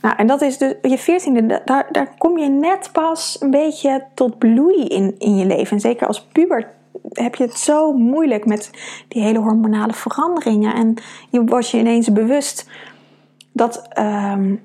Nou, 0.00 0.16
en 0.16 0.26
dat 0.26 0.42
is 0.42 0.58
dus 0.58 0.74
je 0.82 0.98
veertiende, 0.98 1.62
daar, 1.64 1.88
daar 1.90 2.14
kom 2.18 2.38
je 2.38 2.48
net 2.48 2.90
pas 2.92 3.36
een 3.40 3.50
beetje 3.50 4.06
tot 4.14 4.38
bloei 4.38 4.84
in, 4.84 5.14
in 5.18 5.36
je 5.36 5.46
leven. 5.46 5.72
En 5.72 5.80
zeker 5.80 6.06
als 6.06 6.22
puber 6.22 6.68
heb 7.12 7.34
je 7.34 7.44
het 7.44 7.58
zo 7.58 7.92
moeilijk 7.92 8.46
met 8.46 8.70
die 9.08 9.22
hele 9.22 9.38
hormonale 9.38 9.92
veranderingen. 9.92 10.74
En 10.74 10.94
je 11.30 11.44
was 11.44 11.70
je 11.70 11.78
ineens 11.78 12.12
bewust 12.12 12.68
dat, 13.52 13.88
um, 13.98 14.60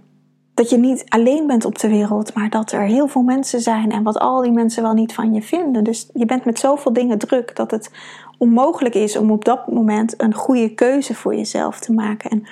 dat 0.54 0.70
je 0.70 0.78
niet 0.78 1.04
alleen 1.08 1.48
bent 1.48 1.66
op 1.66 1.80
de 1.80 1.90
wereld, 1.90 2.34
maar 2.34 2.50
dat 2.50 2.72
er 2.72 2.82
heel 2.82 3.08
veel 3.08 3.22
mensen 3.22 3.62
zijn 3.62 3.92
en 3.92 4.04
wat 4.04 4.20
al 4.20 4.42
die 4.42 4.52
mensen 4.52 4.84
wel 4.84 4.94
niet 4.94 5.14
van 5.14 5.34
je 5.34 5.42
vinden. 5.42 5.84
Dus 5.84 6.10
je 6.14 6.26
bent 6.26 6.46
met 6.46 6.60
zoveel 6.60 6.94
dingen 6.94 7.18
druk 7.18 7.56
dat 7.56 7.72
het 7.72 7.92
onmogelijk 8.38 8.96
is 8.96 9.18
om 9.18 9.32
op 9.32 9.46
dat 9.46 9.72
moment 9.72 10.22
een 10.22 10.34
goede 10.34 10.74
keuze 10.74 11.14
voor 11.14 11.36
jezelf 11.36 11.80
te 11.80 11.94
maken. 11.94 12.30
En, 12.30 12.46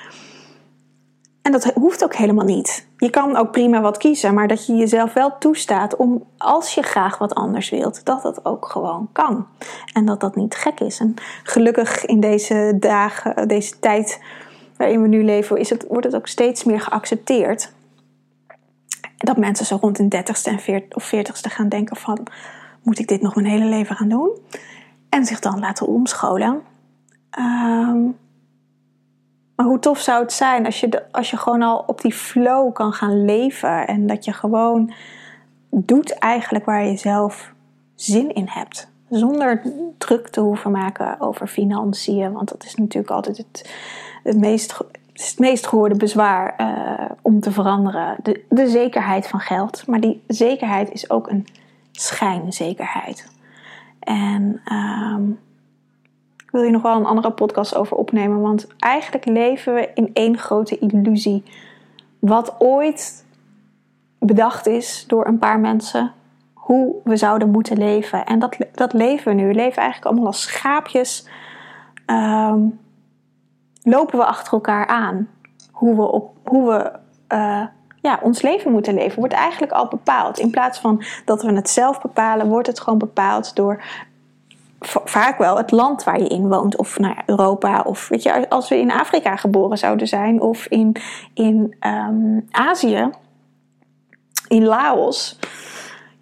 en 1.44 1.52
dat 1.52 1.64
hoeft 1.64 2.04
ook 2.04 2.16
helemaal 2.16 2.46
niet. 2.46 2.88
Je 2.98 3.10
kan 3.10 3.36
ook 3.36 3.52
prima 3.52 3.82
wat 3.82 3.98
kiezen, 3.98 4.34
maar 4.34 4.48
dat 4.48 4.66
je 4.66 4.76
jezelf 4.76 5.14
wel 5.14 5.38
toestaat 5.38 5.96
om, 5.96 6.24
als 6.38 6.76
je 6.76 6.82
graag 6.82 7.18
wat 7.18 7.34
anders 7.34 7.70
wilt, 7.70 8.06
dat 8.06 8.22
dat 8.22 8.46
ook 8.46 8.66
gewoon 8.66 9.10
kan. 9.12 9.48
En 9.94 10.06
dat 10.06 10.20
dat 10.20 10.36
niet 10.36 10.56
gek 10.56 10.80
is. 10.80 11.00
En 11.00 11.14
gelukkig 11.44 12.06
in 12.06 12.20
deze 12.20 12.76
dagen, 12.80 13.48
deze 13.48 13.80
tijd 13.80 14.22
waarin 14.78 15.02
we 15.02 15.08
nu 15.08 15.24
leven, 15.24 15.58
is 15.58 15.70
het, 15.70 15.86
wordt 15.88 16.06
het 16.06 16.16
ook 16.16 16.28
steeds 16.28 16.64
meer 16.64 16.82
geaccepteerd. 16.82 17.72
Dat 19.18 19.38
mensen 19.38 19.66
zo 19.66 19.78
rond 19.82 19.98
hun 19.98 20.10
dertigste 20.10 20.50
en 20.50 20.60
veert, 20.60 20.96
of 20.96 21.04
veertigste 21.04 21.50
gaan 21.50 21.70
denken 21.70 21.96
van... 21.96 22.28
moet 22.84 23.00
ik 23.00 23.08
dit 23.08 23.22
nog 23.22 23.36
mijn 23.36 23.48
hele 23.48 23.66
leven 23.66 23.96
gaan 23.96 24.10
doen? 24.10 24.30
En 25.10 25.26
zich 25.26 25.40
dan 25.40 25.60
laten 25.60 25.88
omscholen. 25.88 26.62
Ehm, 27.30 28.00
maar 29.56 29.66
hoe 29.66 29.80
tof 29.80 30.00
zou 30.00 30.22
het 30.22 30.34
zijn 30.34 30.66
als 30.66 30.80
je, 30.80 31.04
als 31.12 31.30
je 31.30 31.38
gewoon 31.38 31.62
al 31.62 31.84
op 31.88 32.02
die 32.02 32.14
flow 32.14 32.74
kan 32.74 32.94
gaan 32.94 33.26
leven. 33.26 33.88
En 33.88 34.08
dat 34.08 34.26
je 34.26 34.34
gewoon 34.34 34.94
doet 35.70 36.14
eigenlijk 36.14 36.66
waar 36.66 36.86
je 36.86 36.98
zelf 36.98 37.54
zin 37.96 38.34
in 38.34 38.48
hebt. 38.50 38.92
Zonder 39.10 39.62
druk 39.98 40.28
te 40.28 40.40
hoeven 40.40 40.72
maken 40.72 41.20
over 41.20 41.48
financiën. 41.48 42.32
Want 42.32 42.50
dat 42.50 42.64
is 42.64 42.76
natuurlijk 42.76 43.14
altijd 43.14 43.38
het, 43.38 43.74
het 44.24 44.38
meest 44.38 44.78
het 45.14 45.40
meest 45.40 45.68
gehoorde 45.68 45.96
bezwaar 45.96 46.56
uh, 46.58 47.06
om 47.22 47.40
te 47.40 47.52
veranderen. 47.52 48.18
De, 48.24 48.44
de, 48.50 48.68
zekerheid 48.68 49.28
van 49.28 49.40
geld. 49.40 49.88
Maar 49.88 50.00
die 50.00 50.24
zekerheid 50.28 50.92
is 50.92 51.10
ook 51.10 51.30
een 51.30 51.48
schijnzekerheid. 51.92 53.28
En 54.00 54.62
ik 54.64 55.53
wil 56.54 56.62
hier 56.62 56.72
nog 56.72 56.82
wel 56.82 56.96
een 56.96 57.06
andere 57.06 57.32
podcast 57.32 57.76
over 57.76 57.98
opnemen. 57.98 58.42
Want 58.42 58.68
eigenlijk 58.80 59.26
leven 59.26 59.74
we 59.74 59.90
in 59.94 60.10
één 60.14 60.38
grote 60.38 60.80
illusie. 60.80 61.44
Wat 62.20 62.56
ooit 62.60 63.26
bedacht 64.20 64.68
is 64.68 65.06
door 65.08 65.28
een 65.28 65.38
paar 65.38 65.60
mensen. 65.60 66.12
Hoe 66.54 66.96
we 67.04 67.18
zouden 67.18 67.50
moeten 67.50 67.78
leven. 67.78 68.26
En 68.26 68.40
dat, 68.40 68.58
dat 68.72 68.94
leven 68.94 69.36
we 69.36 69.42
nu. 69.42 69.48
We 69.48 69.54
leven 69.54 69.82
eigenlijk 69.82 70.06
allemaal 70.06 70.26
als 70.26 70.42
schaapjes. 70.42 71.28
Um, 72.06 72.80
lopen 73.84 74.18
we 74.18 74.26
achter 74.26 74.54
elkaar 74.54 74.88
aan. 74.88 75.30
Hoe 75.72 75.96
we, 75.96 76.12
op, 76.12 76.36
hoe 76.44 76.68
we 76.68 76.92
uh, 77.36 77.66
ja, 78.02 78.20
ons 78.22 78.42
leven 78.42 78.72
moeten 78.72 78.94
leven, 78.94 79.20
wordt 79.20 79.34
eigenlijk 79.34 79.72
al 79.72 79.88
bepaald. 79.88 80.40
In 80.40 80.50
plaats 80.50 80.80
van 80.80 81.04
dat 81.26 81.44
we 81.44 81.54
het 81.54 81.70
zelf 81.70 82.02
bepalen, 82.02 82.48
wordt 82.48 82.68
het 82.68 82.80
gewoon 82.80 83.00
bepaald 83.00 83.56
door 83.56 83.84
vaak 84.88 85.38
wel 85.38 85.58
het 85.58 85.72
land 85.72 86.04
waar 86.04 86.20
je 86.20 86.28
in 86.28 86.48
woont. 86.48 86.78
Of 86.78 87.00
nou 87.00 87.14
ja, 87.16 87.24
Europa. 87.26 87.82
Of 87.82 88.08
weet 88.08 88.24
je, 88.24 88.50
als 88.50 88.70
we 88.70 88.78
in 88.78 88.92
Afrika 88.92 89.36
geboren 89.36 89.78
zouden 89.78 90.08
zijn. 90.08 90.42
Of 90.42 90.66
in, 90.66 90.96
in 91.34 91.76
um, 91.80 92.48
Azië. 92.52 93.10
In 94.48 94.64
Laos 94.64 95.38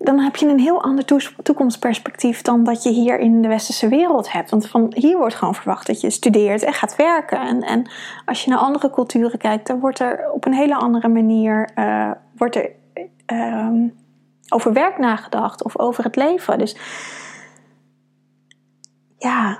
dan 0.03 0.19
heb 0.19 0.35
je 0.35 0.47
een 0.47 0.59
heel 0.59 0.83
ander 0.83 1.05
toekomstperspectief 1.43 2.41
dan 2.41 2.63
dat 2.63 2.83
je 2.83 2.89
hier 2.89 3.19
in 3.19 3.41
de 3.41 3.47
westerse 3.47 3.87
wereld 3.87 4.31
hebt. 4.31 4.49
Want 4.49 4.67
van 4.67 4.91
hier 4.95 5.17
wordt 5.17 5.35
gewoon 5.35 5.55
verwacht 5.55 5.87
dat 5.87 6.01
je 6.01 6.09
studeert 6.09 6.63
en 6.63 6.73
gaat 6.73 6.95
werken. 6.95 7.39
En, 7.39 7.61
en 7.61 7.89
als 8.25 8.43
je 8.43 8.49
naar 8.49 8.59
andere 8.59 8.89
culturen 8.89 9.39
kijkt, 9.39 9.67
dan 9.67 9.79
wordt 9.79 9.99
er 9.99 10.31
op 10.31 10.45
een 10.45 10.53
hele 10.53 10.75
andere 10.75 11.07
manier 11.07 11.69
uh, 11.75 12.11
wordt 12.37 12.55
er, 12.55 12.69
uh, 13.33 13.89
over 14.49 14.73
werk 14.73 14.97
nagedacht 14.97 15.63
of 15.63 15.79
over 15.79 16.03
het 16.03 16.15
leven. 16.15 16.57
Dus 16.57 16.75
ja, 19.23 19.59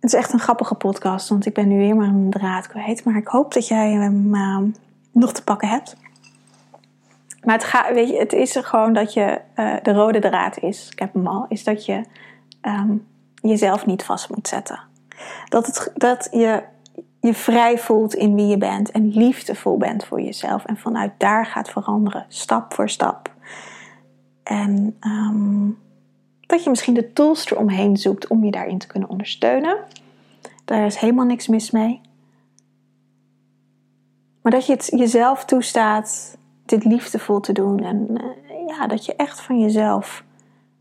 het 0.00 0.12
is 0.12 0.18
echt 0.18 0.32
een 0.32 0.38
grappige 0.38 0.74
podcast, 0.74 1.28
want 1.28 1.46
ik 1.46 1.54
ben 1.54 1.68
nu 1.68 1.78
weer 1.78 1.96
maar 1.96 2.08
een 2.08 2.30
draad 2.30 2.66
kwijt. 2.66 3.04
Maar 3.04 3.16
ik 3.16 3.26
hoop 3.26 3.54
dat 3.54 3.68
jij 3.68 3.90
hem 3.90 4.34
uh, 4.34 4.58
nog 5.12 5.32
te 5.32 5.44
pakken 5.44 5.68
hebt. 5.68 5.96
Maar 7.44 7.54
het, 7.54 7.94
weet 7.94 8.08
je, 8.08 8.18
het 8.18 8.32
is 8.32 8.56
er 8.56 8.64
gewoon 8.64 8.92
dat 8.92 9.12
je 9.12 9.40
uh, 9.56 9.76
de 9.82 9.92
rode 9.92 10.18
draad 10.18 10.58
is. 10.58 10.88
Ik 10.90 10.98
heb 10.98 11.14
hem 11.14 11.26
al. 11.26 11.46
Is 11.48 11.64
dat 11.64 11.84
je 11.84 12.04
um, 12.62 13.06
jezelf 13.34 13.86
niet 13.86 14.04
vast 14.04 14.30
moet 14.30 14.48
zetten. 14.48 14.80
Dat, 15.48 15.66
het, 15.66 15.92
dat 15.94 16.28
je 16.30 16.62
je 17.20 17.34
vrij 17.34 17.78
voelt 17.78 18.14
in 18.14 18.34
wie 18.34 18.46
je 18.46 18.58
bent 18.58 18.90
en 18.90 19.08
liefdevol 19.08 19.76
bent 19.76 20.04
voor 20.04 20.20
jezelf. 20.20 20.64
En 20.64 20.76
vanuit 20.76 21.12
daar 21.16 21.46
gaat 21.46 21.70
veranderen, 21.70 22.24
stap 22.28 22.74
voor 22.74 22.88
stap. 22.88 23.34
En 24.42 24.96
um, 25.00 25.78
dat 26.50 26.64
je 26.64 26.70
misschien 26.70 26.94
de 26.94 27.12
tools 27.12 27.50
eromheen 27.50 27.96
zoekt 27.96 28.26
om 28.26 28.44
je 28.44 28.50
daarin 28.50 28.78
te 28.78 28.86
kunnen 28.86 29.08
ondersteunen. 29.08 29.78
Daar 30.64 30.86
is 30.86 30.96
helemaal 30.96 31.24
niks 31.24 31.48
mis 31.48 31.70
mee. 31.70 32.00
Maar 34.42 34.52
dat 34.52 34.66
je 34.66 34.72
het 34.72 34.92
jezelf 34.96 35.44
toestaat 35.44 36.36
dit 36.64 36.84
liefdevol 36.84 37.40
te 37.40 37.52
doen. 37.52 37.78
En 37.84 38.06
uh, 38.10 38.66
ja, 38.66 38.86
dat 38.86 39.04
je 39.04 39.14
echt 39.14 39.40
van 39.40 39.60
jezelf 39.60 40.24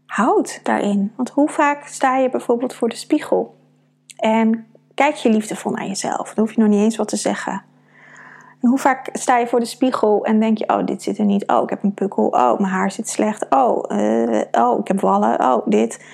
houdt 0.05 0.60
daarin. 0.63 1.13
Want 1.15 1.29
hoe 1.29 1.49
vaak 1.49 1.88
sta 1.88 2.17
je 2.17 2.29
bijvoorbeeld 2.29 2.73
voor 2.73 2.89
de 2.89 2.95
spiegel 2.95 3.55
en 4.17 4.67
kijk 4.93 5.15
je 5.15 5.29
liefdevol 5.29 5.71
naar 5.71 5.88
jezelf? 5.88 6.34
Dan 6.34 6.45
hoef 6.45 6.55
je 6.55 6.62
nog 6.62 6.69
niet 6.69 6.79
eens 6.79 6.95
wat 6.95 7.08
te 7.08 7.15
zeggen. 7.15 7.63
En 8.62 8.69
hoe 8.69 8.78
vaak 8.78 9.10
sta 9.13 9.38
je 9.38 9.48
voor 9.48 9.60
de 9.60 9.65
spiegel 9.65 10.26
en 10.26 10.39
denk 10.39 10.58
je: 10.58 10.69
Oh, 10.69 10.86
dit 10.86 11.04
zit 11.04 11.17
er 11.17 11.26
niet. 11.26 11.48
Oh, 11.48 11.63
ik 11.63 11.69
heb 11.69 11.84
een 11.84 11.93
pukkel. 11.93 12.28
Oh, 12.28 12.60
mijn 12.60 12.74
haar 12.74 12.91
zit 12.91 13.10
slecht. 13.10 13.50
Oh, 13.50 13.84
uh, 13.91 14.41
oh 14.52 14.80
ik 14.80 14.88
heb 14.88 15.00
wallen. 15.00 15.39
Oh, 15.39 15.65
dit. 15.65 16.06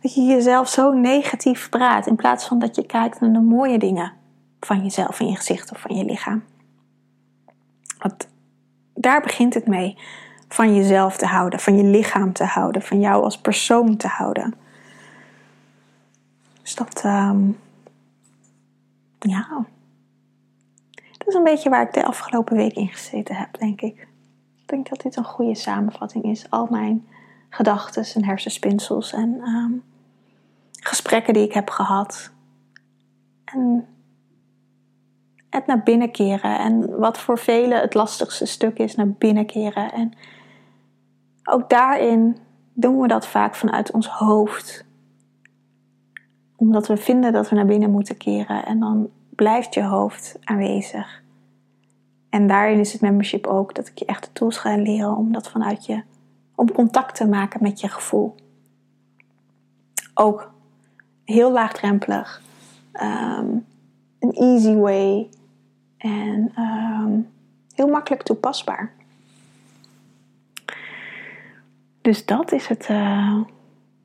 Dat 0.00 0.14
je 0.14 0.22
jezelf 0.22 0.68
zo 0.68 0.92
negatief 0.92 1.68
praat 1.68 2.06
in 2.06 2.16
plaats 2.16 2.46
van 2.46 2.58
dat 2.58 2.76
je 2.76 2.86
kijkt 2.86 3.20
naar 3.20 3.32
de 3.32 3.40
mooie 3.40 3.78
dingen 3.78 4.12
van 4.60 4.82
jezelf 4.82 5.20
in 5.20 5.28
je 5.28 5.36
gezicht 5.36 5.72
of 5.72 5.80
van 5.80 5.96
je 5.96 6.04
lichaam. 6.04 6.42
Want 7.98 8.28
daar 8.94 9.20
begint 9.20 9.54
het 9.54 9.66
mee. 9.66 9.98
Van 10.48 10.74
jezelf 10.74 11.16
te 11.16 11.26
houden, 11.26 11.60
van 11.60 11.76
je 11.76 11.84
lichaam 11.84 12.32
te 12.32 12.44
houden, 12.44 12.82
van 12.82 13.00
jou 13.00 13.22
als 13.24 13.38
persoon 13.38 13.96
te 13.96 14.08
houden. 14.08 14.54
Dus 16.62 16.74
dat, 16.74 17.02
um, 17.04 17.58
ja. 19.18 19.64
Is 21.30 21.36
een 21.36 21.44
beetje 21.44 21.70
waar 21.70 21.82
ik 21.82 21.92
de 21.92 22.04
afgelopen 22.04 22.56
week 22.56 22.72
in 22.72 22.88
gezeten 22.88 23.34
heb, 23.34 23.58
denk 23.58 23.80
ik. 23.80 24.08
Ik 24.56 24.68
denk 24.68 24.88
dat 24.88 25.00
dit 25.00 25.16
een 25.16 25.24
goede 25.24 25.54
samenvatting 25.54 26.24
is. 26.24 26.50
Al 26.50 26.66
mijn 26.70 27.06
gedachten 27.48 28.04
en 28.14 28.24
hersenspinsels 28.24 29.12
en 29.12 29.48
um, 29.48 29.82
gesprekken 30.80 31.34
die 31.34 31.42
ik 31.42 31.52
heb 31.52 31.70
gehad. 31.70 32.32
En 33.44 33.86
het 35.50 35.66
naar 35.66 35.82
binnen 35.82 36.10
keren. 36.10 36.58
En 36.58 36.98
wat 36.98 37.18
voor 37.18 37.38
velen 37.38 37.80
het 37.80 37.94
lastigste 37.94 38.46
stuk 38.46 38.78
is, 38.78 38.94
naar 38.94 39.10
binnen 39.10 39.46
keren. 39.46 39.92
En 39.92 40.12
ook 41.44 41.68
daarin 41.68 42.36
doen 42.72 43.00
we 43.00 43.08
dat 43.08 43.26
vaak 43.26 43.54
vanuit 43.54 43.92
ons 43.92 44.08
hoofd. 44.08 44.84
Omdat 46.56 46.86
we 46.86 46.96
vinden 46.96 47.32
dat 47.32 47.48
we 47.48 47.56
naar 47.56 47.66
binnen 47.66 47.90
moeten 47.90 48.16
keren. 48.16 48.64
En 48.64 48.80
dan 48.80 49.10
blijft 49.40 49.74
je 49.74 49.82
hoofd 49.82 50.38
aanwezig. 50.44 51.22
En 52.30 52.46
daarin 52.46 52.78
is 52.78 52.92
het 52.92 53.00
membership 53.00 53.46
ook 53.46 53.74
dat 53.74 53.88
ik 53.88 53.98
je 53.98 54.04
echt 54.04 54.24
de 54.24 54.32
tools 54.32 54.56
ga 54.56 54.76
leren 54.76 55.16
om 55.16 55.32
dat 55.32 55.50
vanuit 55.50 55.86
je, 55.86 56.02
om 56.54 56.72
contact 56.72 57.14
te 57.14 57.28
maken 57.28 57.62
met 57.62 57.80
je 57.80 57.88
gevoel. 57.88 58.34
Ook 60.14 60.52
heel 61.24 61.52
laagdrempelig. 61.52 62.42
Um, 62.92 63.66
een 64.18 64.32
easy 64.32 64.74
way 64.74 65.28
en 65.96 66.52
um, 66.58 67.28
heel 67.74 67.88
makkelijk 67.88 68.22
toepasbaar. 68.22 68.92
Dus 72.00 72.26
dat 72.26 72.52
is 72.52 72.66
het. 72.66 72.88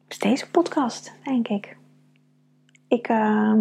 Is 0.07 0.19
deze 0.19 0.49
podcast, 0.49 1.13
denk 1.23 1.47
ik. 1.47 1.77
Ik 2.87 3.09
uh, 3.09 3.53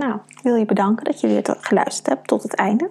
nou, 0.00 0.20
wil 0.42 0.54
je 0.54 0.64
bedanken 0.64 1.04
dat 1.04 1.20
je 1.20 1.26
weer 1.26 1.56
geluisterd 1.60 2.06
hebt 2.06 2.28
tot 2.28 2.42
het 2.42 2.54
einde. 2.54 2.90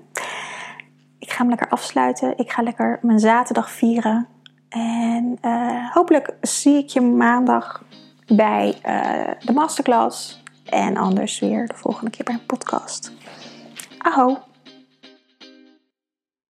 Ik 1.19 1.32
ga 1.32 1.38
hem 1.38 1.50
lekker 1.50 1.69
afsluiten. 1.69 2.38
Ik 2.38 2.52
ga 2.52 2.62
lekker 2.62 3.00
mijn 3.02 3.19
zaterdag 3.19 3.72
vieren. 3.72 4.28
En 4.69 5.38
uh, 5.41 5.93
hopelijk 5.93 6.34
zie 6.41 6.78
ik 6.78 6.89
je 6.89 7.02
maandag 7.02 7.84
bij 8.28 8.67
uh, 8.86 9.45
de 9.45 9.54
masterclass. 9.54 10.43
En 10.65 10.98
anders 10.98 11.39
weer 11.39 11.67
de 11.67 11.76
volgende 11.76 12.12
keer 12.12 12.26
bij 12.26 12.34
een 12.34 12.45
podcast. 12.45 13.12
Aho! 13.98 14.48